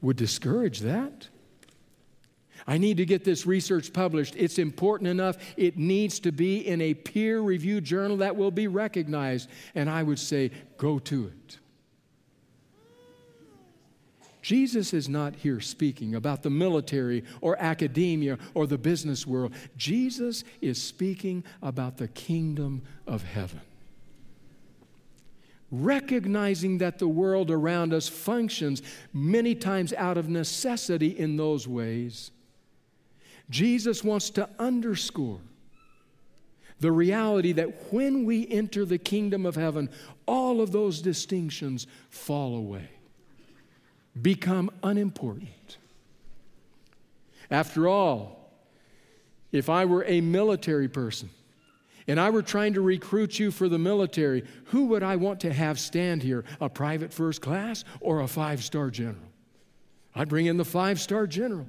would 0.00 0.16
discourage 0.16 0.80
that. 0.80 1.28
I 2.66 2.78
need 2.78 2.98
to 2.98 3.04
get 3.04 3.24
this 3.24 3.44
research 3.44 3.92
published. 3.92 4.34
It's 4.36 4.58
important 4.58 5.08
enough. 5.08 5.36
It 5.56 5.76
needs 5.76 6.20
to 6.20 6.32
be 6.32 6.58
in 6.58 6.80
a 6.80 6.94
peer 6.94 7.40
reviewed 7.40 7.84
journal 7.84 8.18
that 8.18 8.36
will 8.36 8.52
be 8.52 8.68
recognized. 8.68 9.50
And 9.74 9.90
I 9.90 10.02
would 10.02 10.18
say, 10.18 10.52
go 10.76 10.98
to 11.00 11.26
it. 11.26 11.58
Jesus 14.42 14.92
is 14.92 15.08
not 15.08 15.36
here 15.36 15.60
speaking 15.60 16.16
about 16.16 16.42
the 16.42 16.50
military 16.50 17.22
or 17.40 17.56
academia 17.60 18.38
or 18.54 18.66
the 18.66 18.78
business 18.78 19.24
world. 19.24 19.54
Jesus 19.76 20.42
is 20.60 20.82
speaking 20.82 21.44
about 21.62 21.96
the 21.96 22.08
kingdom 22.08 22.82
of 23.06 23.22
heaven. 23.22 23.60
Recognizing 25.72 26.78
that 26.78 26.98
the 26.98 27.08
world 27.08 27.50
around 27.50 27.94
us 27.94 28.06
functions 28.06 28.82
many 29.12 29.54
times 29.54 29.94
out 29.94 30.18
of 30.18 30.28
necessity 30.28 31.08
in 31.18 31.36
those 31.36 31.66
ways 31.66 32.30
Jesus 33.52 34.02
wants 34.02 34.30
to 34.30 34.48
underscore 34.58 35.40
the 36.80 36.90
reality 36.90 37.52
that 37.52 37.92
when 37.92 38.24
we 38.24 38.48
enter 38.48 38.84
the 38.84 38.98
kingdom 38.98 39.46
of 39.46 39.54
heaven, 39.54 39.88
all 40.26 40.60
of 40.60 40.72
those 40.72 41.00
distinctions 41.00 41.86
fall 42.08 42.56
away, 42.56 42.88
become 44.20 44.70
unimportant. 44.82 45.76
After 47.50 47.86
all, 47.86 48.50
if 49.52 49.68
I 49.68 49.84
were 49.84 50.04
a 50.06 50.20
military 50.22 50.88
person 50.88 51.30
and 52.06 52.18
I 52.18 52.30
were 52.30 52.42
trying 52.42 52.74
to 52.74 52.80
recruit 52.80 53.38
you 53.38 53.50
for 53.50 53.68
the 53.68 53.78
military, 53.78 54.44
who 54.66 54.86
would 54.86 55.02
I 55.02 55.16
want 55.16 55.40
to 55.40 55.52
have 55.52 55.78
stand 55.78 56.22
here? 56.22 56.44
A 56.60 56.68
private 56.68 57.12
first 57.12 57.40
class 57.40 57.84
or 58.00 58.20
a 58.20 58.28
five 58.28 58.62
star 58.62 58.90
general? 58.90 59.32
I'd 60.14 60.28
bring 60.28 60.46
in 60.46 60.56
the 60.56 60.64
five 60.64 61.00
star 61.00 61.26
general. 61.26 61.66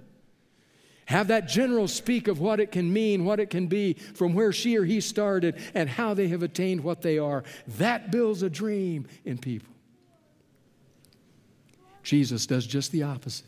Have 1.06 1.28
that 1.28 1.48
general 1.48 1.88
speak 1.88 2.28
of 2.28 2.40
what 2.40 2.60
it 2.60 2.72
can 2.72 2.92
mean, 2.92 3.26
what 3.26 3.40
it 3.40 3.50
can 3.50 3.68
be, 3.68 3.94
from 3.94 4.34
where 4.34 4.54
she 4.54 4.78
or 4.78 4.86
he 4.86 5.02
started, 5.02 5.62
and 5.74 5.90
how 5.90 6.14
they 6.14 6.30
have 6.30 6.44
attained 6.44 6.82
what 6.82 7.02
they 7.02 7.18
are. 7.18 7.44
That 7.78 8.10
builds 8.10 8.42
a 8.42 8.50
dream 8.50 9.08
in 9.26 9.38
people. 9.38 9.74
Jesus 12.04 12.46
does 12.46 12.66
just 12.66 12.92
the 12.92 13.04
opposite. 13.04 13.48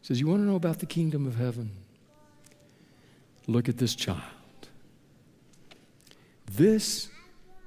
He 0.00 0.06
says, 0.06 0.20
You 0.20 0.26
want 0.26 0.40
to 0.40 0.46
know 0.46 0.56
about 0.56 0.80
the 0.80 0.86
kingdom 0.86 1.26
of 1.26 1.36
heaven? 1.36 1.70
Look 3.46 3.68
at 3.68 3.78
this 3.78 3.94
child. 3.94 4.22
This 6.56 7.08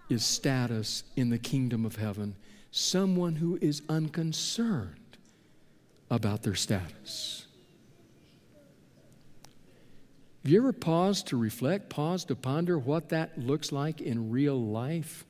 is 0.09 0.23
status 0.23 1.03
in 1.15 1.29
the 1.29 1.39
kingdom 1.39 1.85
of 1.85 1.95
heaven. 1.95 2.35
Someone 2.69 3.35
who 3.35 3.57
is 3.59 3.81
unconcerned 3.89 5.17
about 6.11 6.43
their 6.43 6.53
status. 6.53 7.47
Have 10.43 10.51
you 10.51 10.59
ever 10.59 10.73
paused 10.73 11.27
to 11.27 11.37
reflect, 11.37 11.89
paused 11.89 12.27
to 12.27 12.35
ponder 12.35 12.77
what 12.77 13.09
that 13.09 13.39
looks 13.39 13.71
like 13.71 14.01
in 14.01 14.29
real 14.29 14.59
life? 14.61 15.25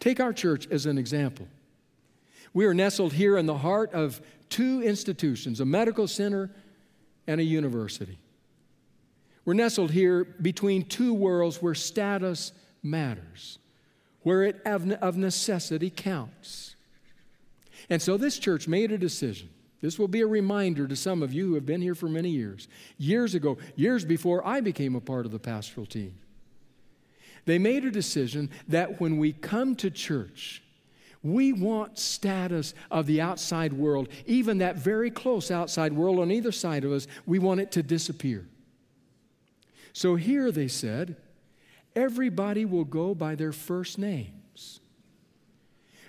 Take 0.00 0.20
our 0.20 0.32
church 0.32 0.66
as 0.70 0.86
an 0.86 0.96
example. 0.96 1.46
We 2.54 2.64
are 2.64 2.72
nestled 2.72 3.12
here 3.12 3.36
in 3.36 3.44
the 3.44 3.58
heart 3.58 3.92
of 3.92 4.22
two 4.48 4.82
institutions 4.82 5.60
a 5.60 5.66
medical 5.66 6.08
center 6.08 6.50
and 7.26 7.40
a 7.42 7.44
university. 7.44 8.18
We're 9.44 9.54
nestled 9.54 9.90
here 9.90 10.24
between 10.24 10.84
two 10.84 11.14
worlds 11.14 11.60
where 11.60 11.74
status 11.74 12.52
matters, 12.82 13.58
where 14.22 14.44
it 14.44 14.62
of 14.64 15.16
necessity 15.16 15.90
counts. 15.90 16.76
And 17.90 18.00
so 18.00 18.16
this 18.16 18.38
church 18.38 18.68
made 18.68 18.92
a 18.92 18.98
decision 18.98 19.48
this 19.82 19.98
will 19.98 20.08
be 20.08 20.20
a 20.20 20.26
reminder 20.26 20.86
to 20.86 20.96
some 20.96 21.22
of 21.22 21.32
you 21.34 21.48
who 21.48 21.54
have 21.54 21.66
been 21.66 21.82
here 21.82 21.96
for 21.96 22.08
many 22.08 22.30
years. 22.30 22.68
Years 22.98 23.34
ago, 23.34 23.58
years 23.74 24.04
before 24.04 24.46
I 24.46 24.60
became 24.60 24.94
a 24.94 25.00
part 25.00 25.26
of 25.26 25.32
the 25.32 25.40
pastoral 25.40 25.86
team, 25.86 26.14
they 27.44 27.58
made 27.58 27.84
a 27.84 27.90
decision 27.90 28.48
that 28.68 29.00
when 29.00 29.18
we 29.18 29.32
come 29.32 29.74
to 29.76 29.90
church, 29.90 30.62
we 31.24 31.52
want 31.52 31.98
status 31.98 32.74
of 32.92 33.06
the 33.06 33.20
outside 33.20 33.72
world, 33.72 34.08
even 34.24 34.58
that 34.58 34.76
very 34.76 35.10
close 35.10 35.50
outside 35.50 35.92
world 35.92 36.20
on 36.20 36.30
either 36.30 36.52
side 36.52 36.84
of 36.84 36.92
us, 36.92 37.08
we 37.26 37.40
want 37.40 37.60
it 37.60 37.72
to 37.72 37.82
disappear. 37.82 38.46
So 39.92 40.16
here 40.16 40.50
they 40.50 40.68
said, 40.68 41.16
everybody 41.94 42.64
will 42.64 42.84
go 42.84 43.14
by 43.14 43.34
their 43.34 43.52
first 43.52 43.98
names. 43.98 44.80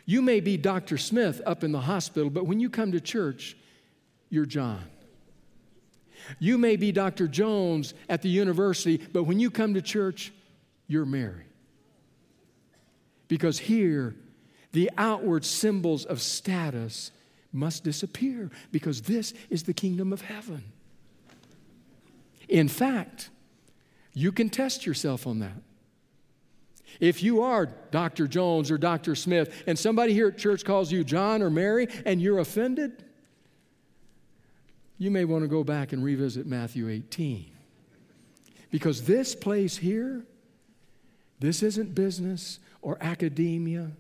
You 0.06 0.22
may 0.22 0.39
be 0.39 0.58
Dr. 0.58 0.98
Smith 0.98 1.41
up 1.46 1.63
in 1.63 1.72
the 1.72 1.82
hospital, 1.82 2.30
but 2.30 2.46
when 2.46 2.60
you 2.60 2.69
come 2.69 2.91
to 2.91 3.00
church, 3.00 3.56
you're 4.30 4.46
John. 4.46 4.84
You 6.39 6.58
may 6.58 6.76
be 6.76 6.91
Dr. 6.91 7.28
Jones 7.28 7.93
at 8.10 8.22
the 8.22 8.30
university, 8.30 8.98
but 8.98 9.24
when 9.24 9.39
you 9.39 9.52
come 9.52 9.74
to 9.74 9.82
church, 9.82 10.32
you're 10.88 11.06
Mary. 11.06 11.46
Because 13.28 13.60
here, 13.60 14.15
the 14.72 14.89
outward 14.98 15.46
symbols 15.46 16.06
of 16.06 16.22
status 16.22 17.12
must 17.52 17.84
disappear 17.84 18.50
because 18.72 19.02
this 19.04 19.34
is 19.50 19.63
the 19.63 19.74
kingdom 19.74 20.12
of 20.12 20.22
heaven. 20.22 20.63
In 22.50 22.67
fact, 22.67 23.30
you 24.13 24.32
can 24.32 24.49
test 24.49 24.86
yourself 24.86 25.26
on 25.28 25.39
that. 25.39 25.62
If 26.99 27.23
you 27.23 27.41
are 27.41 27.65
Dr. 27.91 28.28
Jones 28.28 28.69
or 28.69 28.78
Dr. 28.78 29.15
Smith 29.15 29.63
and 29.65 29.78
somebody 29.78 30.13
here 30.13 30.28
at 30.28 30.38
church 30.38 30.63
calls 30.63 30.91
you 30.91 31.04
John 31.04 31.41
or 31.41 31.49
Mary 31.49 31.88
and 32.06 32.21
you're 32.21 32.39
offended, 32.39 33.04
you 34.97 35.10
may 35.10 35.26
want 35.26 35.43
to 35.43 35.47
go 35.47 35.63
back 35.63 35.91
and 35.91 36.04
revisit 36.04 36.45
Matthew 36.45 36.89
18. 36.89 37.49
Because 38.69 39.04
this 39.04 39.36
place 39.36 39.78
here, 39.78 40.23
this 41.39 41.63
isn't 41.63 41.95
business 41.95 42.60
or 42.82 42.97
academia, 43.02 43.91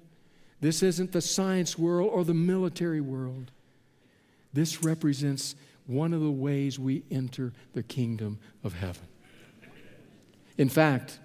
this 0.61 0.83
isn't 0.83 1.11
the 1.11 1.21
science 1.21 1.77
world 1.77 2.09
or 2.13 2.23
the 2.23 2.33
military 2.33 3.01
world. 3.01 3.51
This 4.53 4.83
represents 4.83 5.55
one 5.87 6.13
of 6.13 6.21
the 6.21 6.31
ways 6.31 6.79
we 6.79 7.03
enter 7.11 7.51
the 7.73 7.83
kingdom 7.83 8.39
of 8.63 8.73
heaven. 8.73 9.07
In 10.57 10.69
fact, 10.69 11.19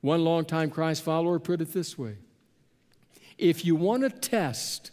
one 0.00 0.24
longtime 0.24 0.70
Christ 0.70 1.02
follower 1.02 1.38
put 1.38 1.60
it 1.60 1.72
this 1.72 1.96
way 1.96 2.16
If 3.38 3.64
you 3.64 3.76
want 3.76 4.02
to 4.02 4.10
test 4.10 4.90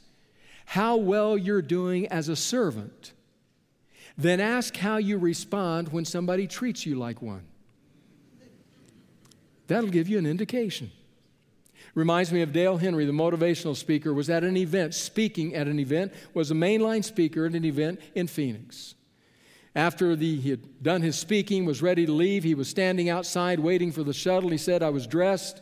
how 0.65 0.97
well 0.97 1.37
you're 1.37 1.61
doing 1.61 2.07
as 2.07 2.29
a 2.29 2.35
servant, 2.35 3.13
then 4.17 4.39
ask 4.39 4.75
how 4.77 4.97
you 4.97 5.17
respond 5.17 5.89
when 5.89 6.05
somebody 6.05 6.45
treats 6.45 6.85
you 6.85 6.95
like 6.95 7.21
one. 7.21 7.45
That'll 9.67 9.89
give 9.89 10.09
you 10.09 10.17
an 10.17 10.25
indication. 10.25 10.91
Reminds 11.95 12.31
me 12.31 12.41
of 12.41 12.53
Dale 12.53 12.77
Henry, 12.77 13.05
the 13.05 13.11
motivational 13.11 13.75
speaker, 13.75 14.13
was 14.13 14.29
at 14.29 14.43
an 14.43 14.57
event, 14.57 14.93
speaking 14.93 15.55
at 15.55 15.67
an 15.67 15.79
event, 15.79 16.13
was 16.33 16.51
a 16.51 16.53
mainline 16.53 17.03
speaker 17.03 17.45
at 17.45 17.53
an 17.53 17.65
event 17.65 17.99
in 18.13 18.27
Phoenix. 18.27 18.95
After 19.75 20.15
the, 20.15 20.37
he 20.37 20.49
had 20.49 20.83
done 20.83 21.01
his 21.01 21.17
speaking, 21.17 21.65
was 21.65 21.81
ready 21.81 22.05
to 22.05 22.11
leave, 22.11 22.43
he 22.43 22.55
was 22.55 22.67
standing 22.67 23.09
outside 23.09 23.59
waiting 23.59 23.91
for 23.91 24.03
the 24.03 24.13
shuttle. 24.13 24.49
He 24.49 24.57
said, 24.57 24.81
I 24.81 24.89
was 24.89 25.05
dressed, 25.05 25.61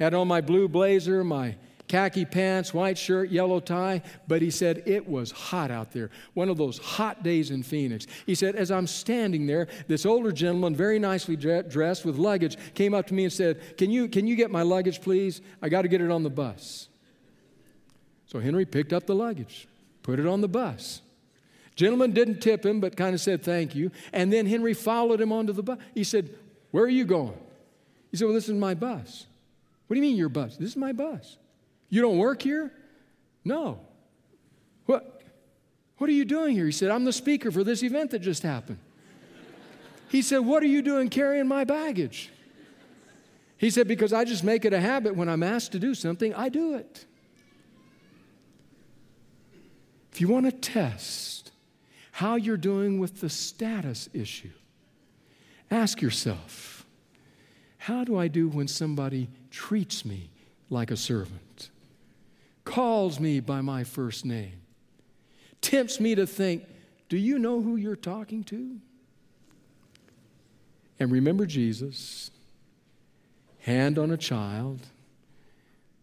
had 0.00 0.14
on 0.14 0.26
my 0.26 0.40
blue 0.40 0.68
blazer, 0.68 1.22
my 1.22 1.56
khaki 1.86 2.24
pants, 2.24 2.72
white 2.72 2.98
shirt, 2.98 3.30
yellow 3.30 3.60
tie, 3.60 4.02
but 4.26 4.42
he 4.42 4.50
said 4.50 4.82
it 4.86 5.08
was 5.08 5.30
hot 5.30 5.70
out 5.70 5.92
there. 5.92 6.10
One 6.32 6.48
of 6.48 6.56
those 6.56 6.78
hot 6.78 7.22
days 7.22 7.50
in 7.50 7.62
Phoenix. 7.62 8.06
He 8.26 8.34
said, 8.34 8.56
as 8.56 8.70
I'm 8.70 8.86
standing 8.86 9.46
there, 9.46 9.68
this 9.86 10.06
older 10.06 10.32
gentleman, 10.32 10.74
very 10.74 10.98
nicely 10.98 11.36
dressed 11.36 12.04
with 12.04 12.16
luggage, 12.16 12.56
came 12.74 12.94
up 12.94 13.06
to 13.08 13.14
me 13.14 13.24
and 13.24 13.32
said, 13.32 13.76
Can 13.76 13.90
you, 13.90 14.08
can 14.08 14.26
you 14.26 14.34
get 14.34 14.50
my 14.50 14.62
luggage, 14.62 15.00
please? 15.00 15.40
I 15.62 15.68
got 15.68 15.82
to 15.82 15.88
get 15.88 16.00
it 16.00 16.10
on 16.10 16.22
the 16.22 16.30
bus. 16.30 16.88
So 18.26 18.40
Henry 18.40 18.64
picked 18.64 18.92
up 18.92 19.06
the 19.06 19.14
luggage, 19.14 19.68
put 20.02 20.18
it 20.18 20.26
on 20.26 20.40
the 20.40 20.48
bus. 20.48 21.02
Gentleman 21.76 22.12
didn't 22.12 22.40
tip 22.40 22.64
him, 22.64 22.80
but 22.80 22.96
kind 22.96 23.14
of 23.14 23.20
said 23.20 23.42
thank 23.42 23.74
you. 23.74 23.90
And 24.12 24.32
then 24.32 24.46
Henry 24.46 24.74
followed 24.74 25.20
him 25.20 25.32
onto 25.32 25.52
the 25.52 25.62
bus. 25.62 25.78
He 25.94 26.04
said, 26.04 26.30
Where 26.70 26.84
are 26.84 26.88
you 26.88 27.04
going? 27.04 27.38
He 28.10 28.16
said, 28.16 28.26
Well, 28.26 28.34
this 28.34 28.48
is 28.48 28.54
my 28.54 28.74
bus. 28.74 29.26
What 29.86 29.94
do 29.94 30.00
you 30.00 30.06
mean 30.06 30.16
your 30.16 30.28
bus? 30.28 30.56
This 30.56 30.70
is 30.70 30.76
my 30.76 30.92
bus. 30.92 31.36
You 31.88 32.00
don't 32.00 32.18
work 32.18 32.42
here? 32.42 32.72
No. 33.44 33.80
What? 34.86 35.22
What 35.98 36.10
are 36.10 36.12
you 36.12 36.24
doing 36.24 36.54
here? 36.54 36.66
He 36.66 36.72
said, 36.72 36.90
I'm 36.90 37.04
the 37.04 37.12
speaker 37.12 37.50
for 37.50 37.64
this 37.64 37.82
event 37.82 38.12
that 38.12 38.20
just 38.20 38.42
happened. 38.42 38.78
He 40.08 40.22
said, 40.22 40.38
What 40.38 40.62
are 40.62 40.66
you 40.66 40.80
doing 40.80 41.08
carrying 41.08 41.48
my 41.48 41.64
baggage? 41.64 42.30
He 43.56 43.70
said, 43.70 43.88
Because 43.88 44.12
I 44.12 44.24
just 44.24 44.44
make 44.44 44.64
it 44.64 44.72
a 44.72 44.80
habit 44.80 45.16
when 45.16 45.28
I'm 45.28 45.42
asked 45.42 45.72
to 45.72 45.80
do 45.80 45.92
something, 45.92 46.32
I 46.34 46.48
do 46.50 46.76
it. 46.76 47.04
If 50.12 50.20
you 50.20 50.28
want 50.28 50.46
to 50.46 50.52
test 50.52 51.33
how 52.14 52.36
you're 52.36 52.56
doing 52.56 53.00
with 53.00 53.20
the 53.20 53.28
status 53.28 54.08
issue. 54.14 54.52
Ask 55.68 56.00
yourself 56.00 56.86
how 57.76 58.04
do 58.04 58.16
I 58.16 58.28
do 58.28 58.48
when 58.48 58.68
somebody 58.68 59.28
treats 59.50 60.04
me 60.04 60.30
like 60.70 60.92
a 60.92 60.96
servant, 60.96 61.70
calls 62.64 63.18
me 63.18 63.40
by 63.40 63.62
my 63.62 63.82
first 63.82 64.24
name, 64.24 64.60
tempts 65.60 65.98
me 65.98 66.14
to 66.14 66.24
think, 66.24 66.62
do 67.08 67.16
you 67.16 67.36
know 67.36 67.60
who 67.60 67.74
you're 67.74 67.96
talking 67.96 68.44
to? 68.44 68.78
And 71.00 71.10
remember 71.10 71.46
Jesus, 71.46 72.30
hand 73.58 73.98
on 73.98 74.12
a 74.12 74.16
child, 74.16 74.86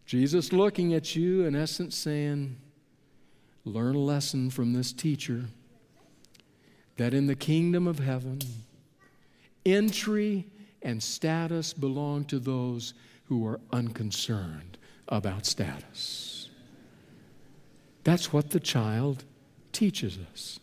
Jesus 0.04 0.52
looking 0.52 0.92
at 0.92 1.16
you, 1.16 1.46
in 1.46 1.56
essence 1.56 1.96
saying, 1.96 2.58
Learn 3.64 3.94
a 3.94 3.98
lesson 3.98 4.50
from 4.50 4.74
this 4.74 4.92
teacher 4.92 5.46
that 6.96 7.14
in 7.14 7.26
the 7.26 7.34
kingdom 7.34 7.86
of 7.86 7.98
heaven, 7.98 8.40
entry 9.64 10.46
and 10.82 11.02
status 11.02 11.72
belong 11.72 12.24
to 12.26 12.38
those 12.38 12.94
who 13.24 13.46
are 13.46 13.60
unconcerned 13.72 14.78
about 15.08 15.46
status. 15.46 16.50
That's 18.04 18.32
what 18.32 18.50
the 18.50 18.60
child 18.60 19.24
teaches 19.72 20.18
us. 20.32 20.58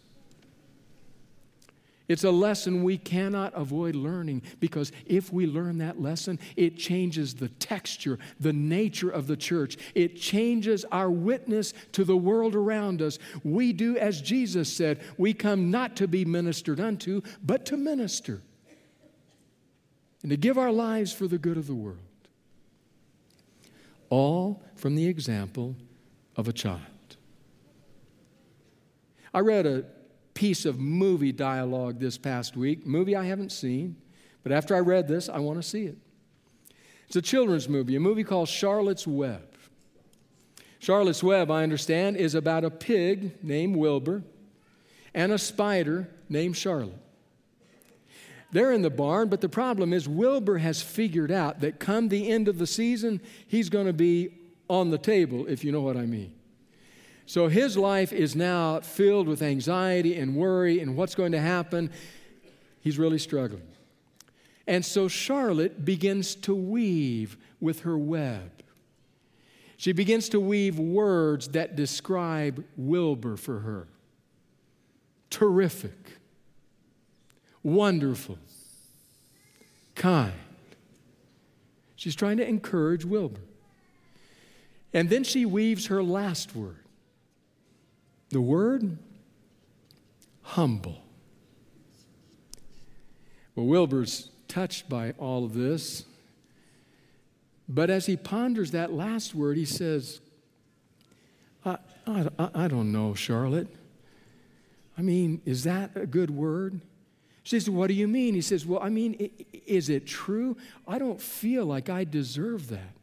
It's 2.10 2.24
a 2.24 2.32
lesson 2.32 2.82
we 2.82 2.98
cannot 2.98 3.54
avoid 3.54 3.96
learning 3.96 4.42
because 4.60 4.92
if 5.06 5.32
we 5.32 5.46
learn 5.46 5.78
that 5.78 6.02
lesson, 6.02 6.40
it 6.56 6.76
changes 6.76 7.36
the 7.36 7.50
texture, 7.50 8.18
the 8.40 8.52
nature 8.52 9.12
of 9.12 9.28
the 9.28 9.38
church. 9.38 9.78
It 9.94 10.20
changes 10.20 10.84
our 10.92 11.12
witness 11.12 11.72
to 11.92 12.04
the 12.04 12.18
world 12.18 12.56
around 12.56 13.04
us. 13.04 13.20
We 13.44 13.74
do 13.74 13.96
as 13.96 14.22
Jesus 14.22 14.74
said 14.76 15.02
we 15.20 15.36
come 15.36 15.70
not 15.70 15.96
to 15.98 16.08
be 16.08 16.26
ministered 16.26 16.80
unto, 16.80 17.22
but 17.44 17.64
to 17.68 17.78
minister 17.78 18.42
and 20.24 20.32
to 20.32 20.38
give 20.38 20.58
our 20.58 20.72
lives 20.72 21.14
for 21.14 21.28
the 21.28 21.38
good 21.38 21.58
of 21.58 21.68
the 21.68 21.76
world. 21.76 22.00
All 24.10 24.64
from 24.76 24.96
the 24.96 25.06
example 25.06 25.76
of 26.36 26.48
a 26.48 26.54
child. 26.54 26.82
I 29.32 29.42
read 29.42 29.68
a 29.68 29.86
piece 30.34 30.66
of 30.66 30.80
movie 30.80 31.32
dialogue 31.32 32.00
this 32.00 32.18
past 32.18 32.56
week, 32.56 32.86
movie 32.86 33.16
I 33.16 33.26
haven't 33.26 33.52
seen, 33.52 33.96
but 34.44 34.52
after 34.52 34.76
I 34.76 34.80
read 34.80 35.08
this, 35.08 35.30
I 35.30 35.40
want 35.40 35.62
to 35.62 35.68
see 35.68 35.86
it. 35.86 35.98
It's 37.08 37.16
a 37.16 37.22
children's 37.22 37.68
movie, 37.68 37.96
a 37.96 38.00
movie 38.00 38.24
called 38.24 38.48
Charlotte's 38.48 39.08
Web. 39.08 39.42
Charlotte's 40.80 41.24
Web, 41.24 41.52
I 41.52 41.64
understand, 41.64 42.18
is 42.18 42.36
about 42.36 42.64
a 42.64 42.70
pig 42.70 43.44
named 43.44 43.76
Wilbur 43.76 44.24
and 45.14 45.32
a 45.32 45.38
spider 45.38 46.08
named 46.30 46.56
Charlotte. 46.56 47.02
They're 48.52 48.72
in 48.72 48.82
the 48.82 48.90
barn, 48.90 49.30
but 49.30 49.42
the 49.42 49.50
problem 49.50 49.94
is 49.94 50.08
Wilbur 50.08 50.58
has 50.60 50.82
figured 50.82 51.32
out 51.32 51.60
that 51.62 51.80
come 51.80 52.10
the 52.10 52.30
end 52.30 52.48
of 52.48 52.58
the 52.58 52.66
season, 52.66 53.22
he's 53.48 53.70
going 53.70 53.86
to 53.86 53.94
be 53.94 54.30
on 54.70 54.90
the 54.90 54.98
table, 54.98 55.46
if 55.48 55.64
you 55.64 55.72
know 55.72 55.82
what 55.82 55.98
I 55.98 56.06
mean. 56.06 56.34
So 57.30 57.48
his 57.48 57.78
life 57.78 58.12
is 58.12 58.36
now 58.36 58.80
filled 58.80 59.28
with 59.28 59.44
anxiety 59.44 60.16
and 60.16 60.36
worry 60.36 60.80
and 60.80 60.98
what's 60.98 61.14
going 61.14 61.32
to 61.34 61.40
happen. 61.40 61.92
He's 62.82 62.98
really 62.98 63.20
struggling. 63.20 63.68
And 64.66 64.84
so 64.84 65.08
Charlotte 65.08 65.86
begins 65.86 66.34
to 66.34 66.56
weave 66.56 67.38
with 67.62 67.82
her 67.82 67.96
web. 67.96 68.50
She 69.78 69.92
begins 69.92 70.30
to 70.30 70.40
weave 70.40 70.80
words 70.80 71.50
that 71.50 71.76
describe 71.76 72.66
Wilbur 72.76 73.38
for 73.38 73.60
her 73.60 73.88
terrific, 75.30 76.14
wonderful, 77.62 78.40
kind. 79.94 80.34
She's 81.96 82.16
trying 82.16 82.38
to 82.38 82.48
encourage 82.48 83.06
Wilbur. 83.06 83.42
And 84.96 85.12
then 85.12 85.24
she 85.24 85.46
weaves 85.46 85.86
her 85.86 86.02
last 86.02 86.56
word 86.56 86.86
the 88.30 88.42
word 88.42 88.98
humble. 90.42 91.04
Well, 93.56 93.66
Wilbur's 93.66 94.30
touched 94.48 94.90
by 94.90 95.14
all 95.18 95.46
of 95.46 95.54
this. 95.54 96.06
But 97.68 97.90
as 97.90 98.08
he 98.08 98.18
ponders 98.18 98.72
that 98.72 98.92
last 98.92 99.36
word, 99.36 99.58
he 99.58 99.66
says, 99.66 100.22
I, 101.64 101.78
I, 102.08 102.28
I, 102.56 102.68
don't 102.68 102.92
know, 102.92 103.14
Charlotte. 103.14 103.68
I 104.98 105.02
mean, 105.02 105.42
is 105.46 105.66
that 105.66 105.92
a 105.96 106.08
good 106.08 106.32
word? 106.32 106.82
She 107.44 107.60
says, 107.60 107.70
What 107.70 107.88
do 107.88 107.94
you 107.94 108.08
mean? 108.08 108.34
He 108.34 108.42
says, 108.42 108.66
Well, 108.66 108.80
I 108.82 108.90
mean, 108.90 109.30
is 109.68 109.90
it 109.90 110.08
true? 110.08 110.58
I 110.88 110.98
don't 110.98 111.22
feel 111.22 111.66
like 111.66 111.90
I 111.90 112.04
deserve 112.06 112.70
that. 112.70 112.94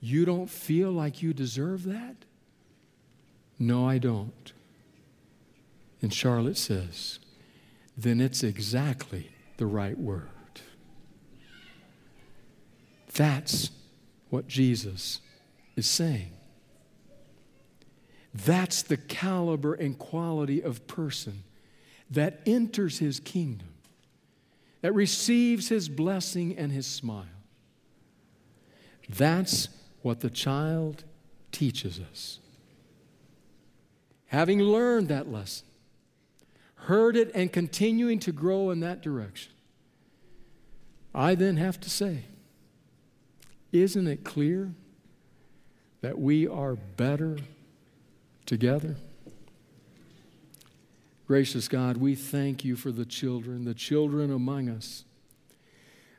You 0.00 0.24
don't 0.24 0.50
feel 0.50 0.90
like 0.90 1.22
you 1.22 1.32
deserve 1.32 1.84
that? 1.84 2.16
No, 3.62 3.88
I 3.88 3.98
don't. 3.98 4.52
And 6.00 6.12
Charlotte 6.12 6.56
says, 6.56 7.20
Then 7.96 8.20
it's 8.20 8.42
exactly 8.42 9.30
the 9.56 9.66
right 9.66 9.96
word. 9.96 10.28
That's 13.14 13.70
what 14.30 14.48
Jesus 14.48 15.20
is 15.76 15.86
saying. 15.86 16.32
That's 18.34 18.82
the 18.82 18.96
caliber 18.96 19.74
and 19.74 19.96
quality 19.96 20.60
of 20.60 20.88
person 20.88 21.44
that 22.10 22.40
enters 22.44 22.98
his 22.98 23.20
kingdom, 23.20 23.74
that 24.80 24.92
receives 24.92 25.68
his 25.68 25.88
blessing 25.88 26.58
and 26.58 26.72
his 26.72 26.88
smile. 26.88 27.26
That's 29.08 29.68
what 30.00 30.18
the 30.18 30.30
child 30.30 31.04
teaches 31.52 32.00
us. 32.00 32.40
Having 34.32 34.62
learned 34.62 35.08
that 35.08 35.30
lesson, 35.30 35.66
heard 36.74 37.18
it, 37.18 37.30
and 37.34 37.52
continuing 37.52 38.18
to 38.20 38.32
grow 38.32 38.70
in 38.70 38.80
that 38.80 39.02
direction, 39.02 39.52
I 41.14 41.34
then 41.34 41.58
have 41.58 41.78
to 41.82 41.90
say, 41.90 42.24
isn't 43.72 44.06
it 44.06 44.24
clear 44.24 44.72
that 46.00 46.18
we 46.18 46.48
are 46.48 46.76
better 46.76 47.36
together? 48.46 48.96
Gracious 51.26 51.68
God, 51.68 51.98
we 51.98 52.14
thank 52.14 52.64
you 52.64 52.74
for 52.74 52.90
the 52.90 53.04
children, 53.04 53.66
the 53.66 53.74
children 53.74 54.32
among 54.32 54.70
us, 54.70 55.04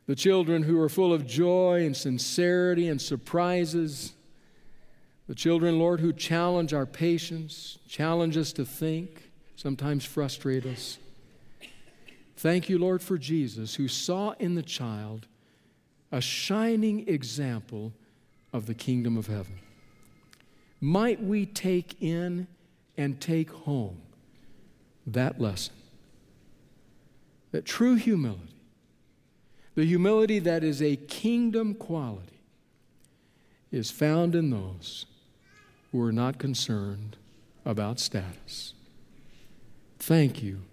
the 0.05 0.15
children 0.15 0.61
who 0.61 0.79
are 0.79 0.89
full 0.89 1.13
of 1.13 1.25
joy 1.25 1.83
and 1.83 1.97
sincerity 1.97 2.87
and 2.89 3.01
surprises 3.01 4.13
the 5.27 5.35
children, 5.35 5.79
Lord, 5.79 5.99
who 5.99 6.11
challenge 6.13 6.73
our 6.73 6.85
patience, 6.85 7.77
challenge 7.87 8.37
us 8.37 8.51
to 8.53 8.65
think, 8.65 9.31
sometimes 9.55 10.05
frustrate 10.05 10.65
us. 10.65 10.97
Thank 12.35 12.67
you, 12.67 12.77
Lord, 12.77 13.01
for 13.01 13.17
Jesus, 13.17 13.75
who 13.75 13.87
saw 13.87 14.31
in 14.39 14.55
the 14.55 14.63
child 14.63 15.27
a 16.11 16.19
shining 16.19 17.07
example 17.07 17.93
of 18.51 18.65
the 18.65 18.73
kingdom 18.73 19.17
of 19.17 19.27
heaven. 19.27 19.59
Might 20.81 21.23
we 21.23 21.45
take 21.45 22.01
in 22.01 22.47
and 22.97 23.21
take 23.21 23.49
home 23.49 24.01
that 25.07 25.39
lesson? 25.39 25.73
that 27.53 27.65
true 27.65 27.93
humility, 27.93 28.55
the 29.75 29.85
humility 29.85 30.39
that 30.39 30.63
is 30.63 30.81
a 30.81 30.95
kingdom 30.95 31.75
quality, 31.75 32.41
is 33.71 33.89
found 33.89 34.35
in 34.35 34.49
those 34.49 35.05
who 35.93 36.01
are 36.01 36.11
not 36.11 36.39
concerned 36.39 37.15
about 37.63 37.99
status. 37.99 38.73
Thank 39.99 40.41
you. 40.41 40.63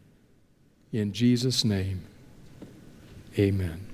In 0.93 1.12
Jesus' 1.12 1.62
name, 1.62 2.01
amen. 3.39 3.89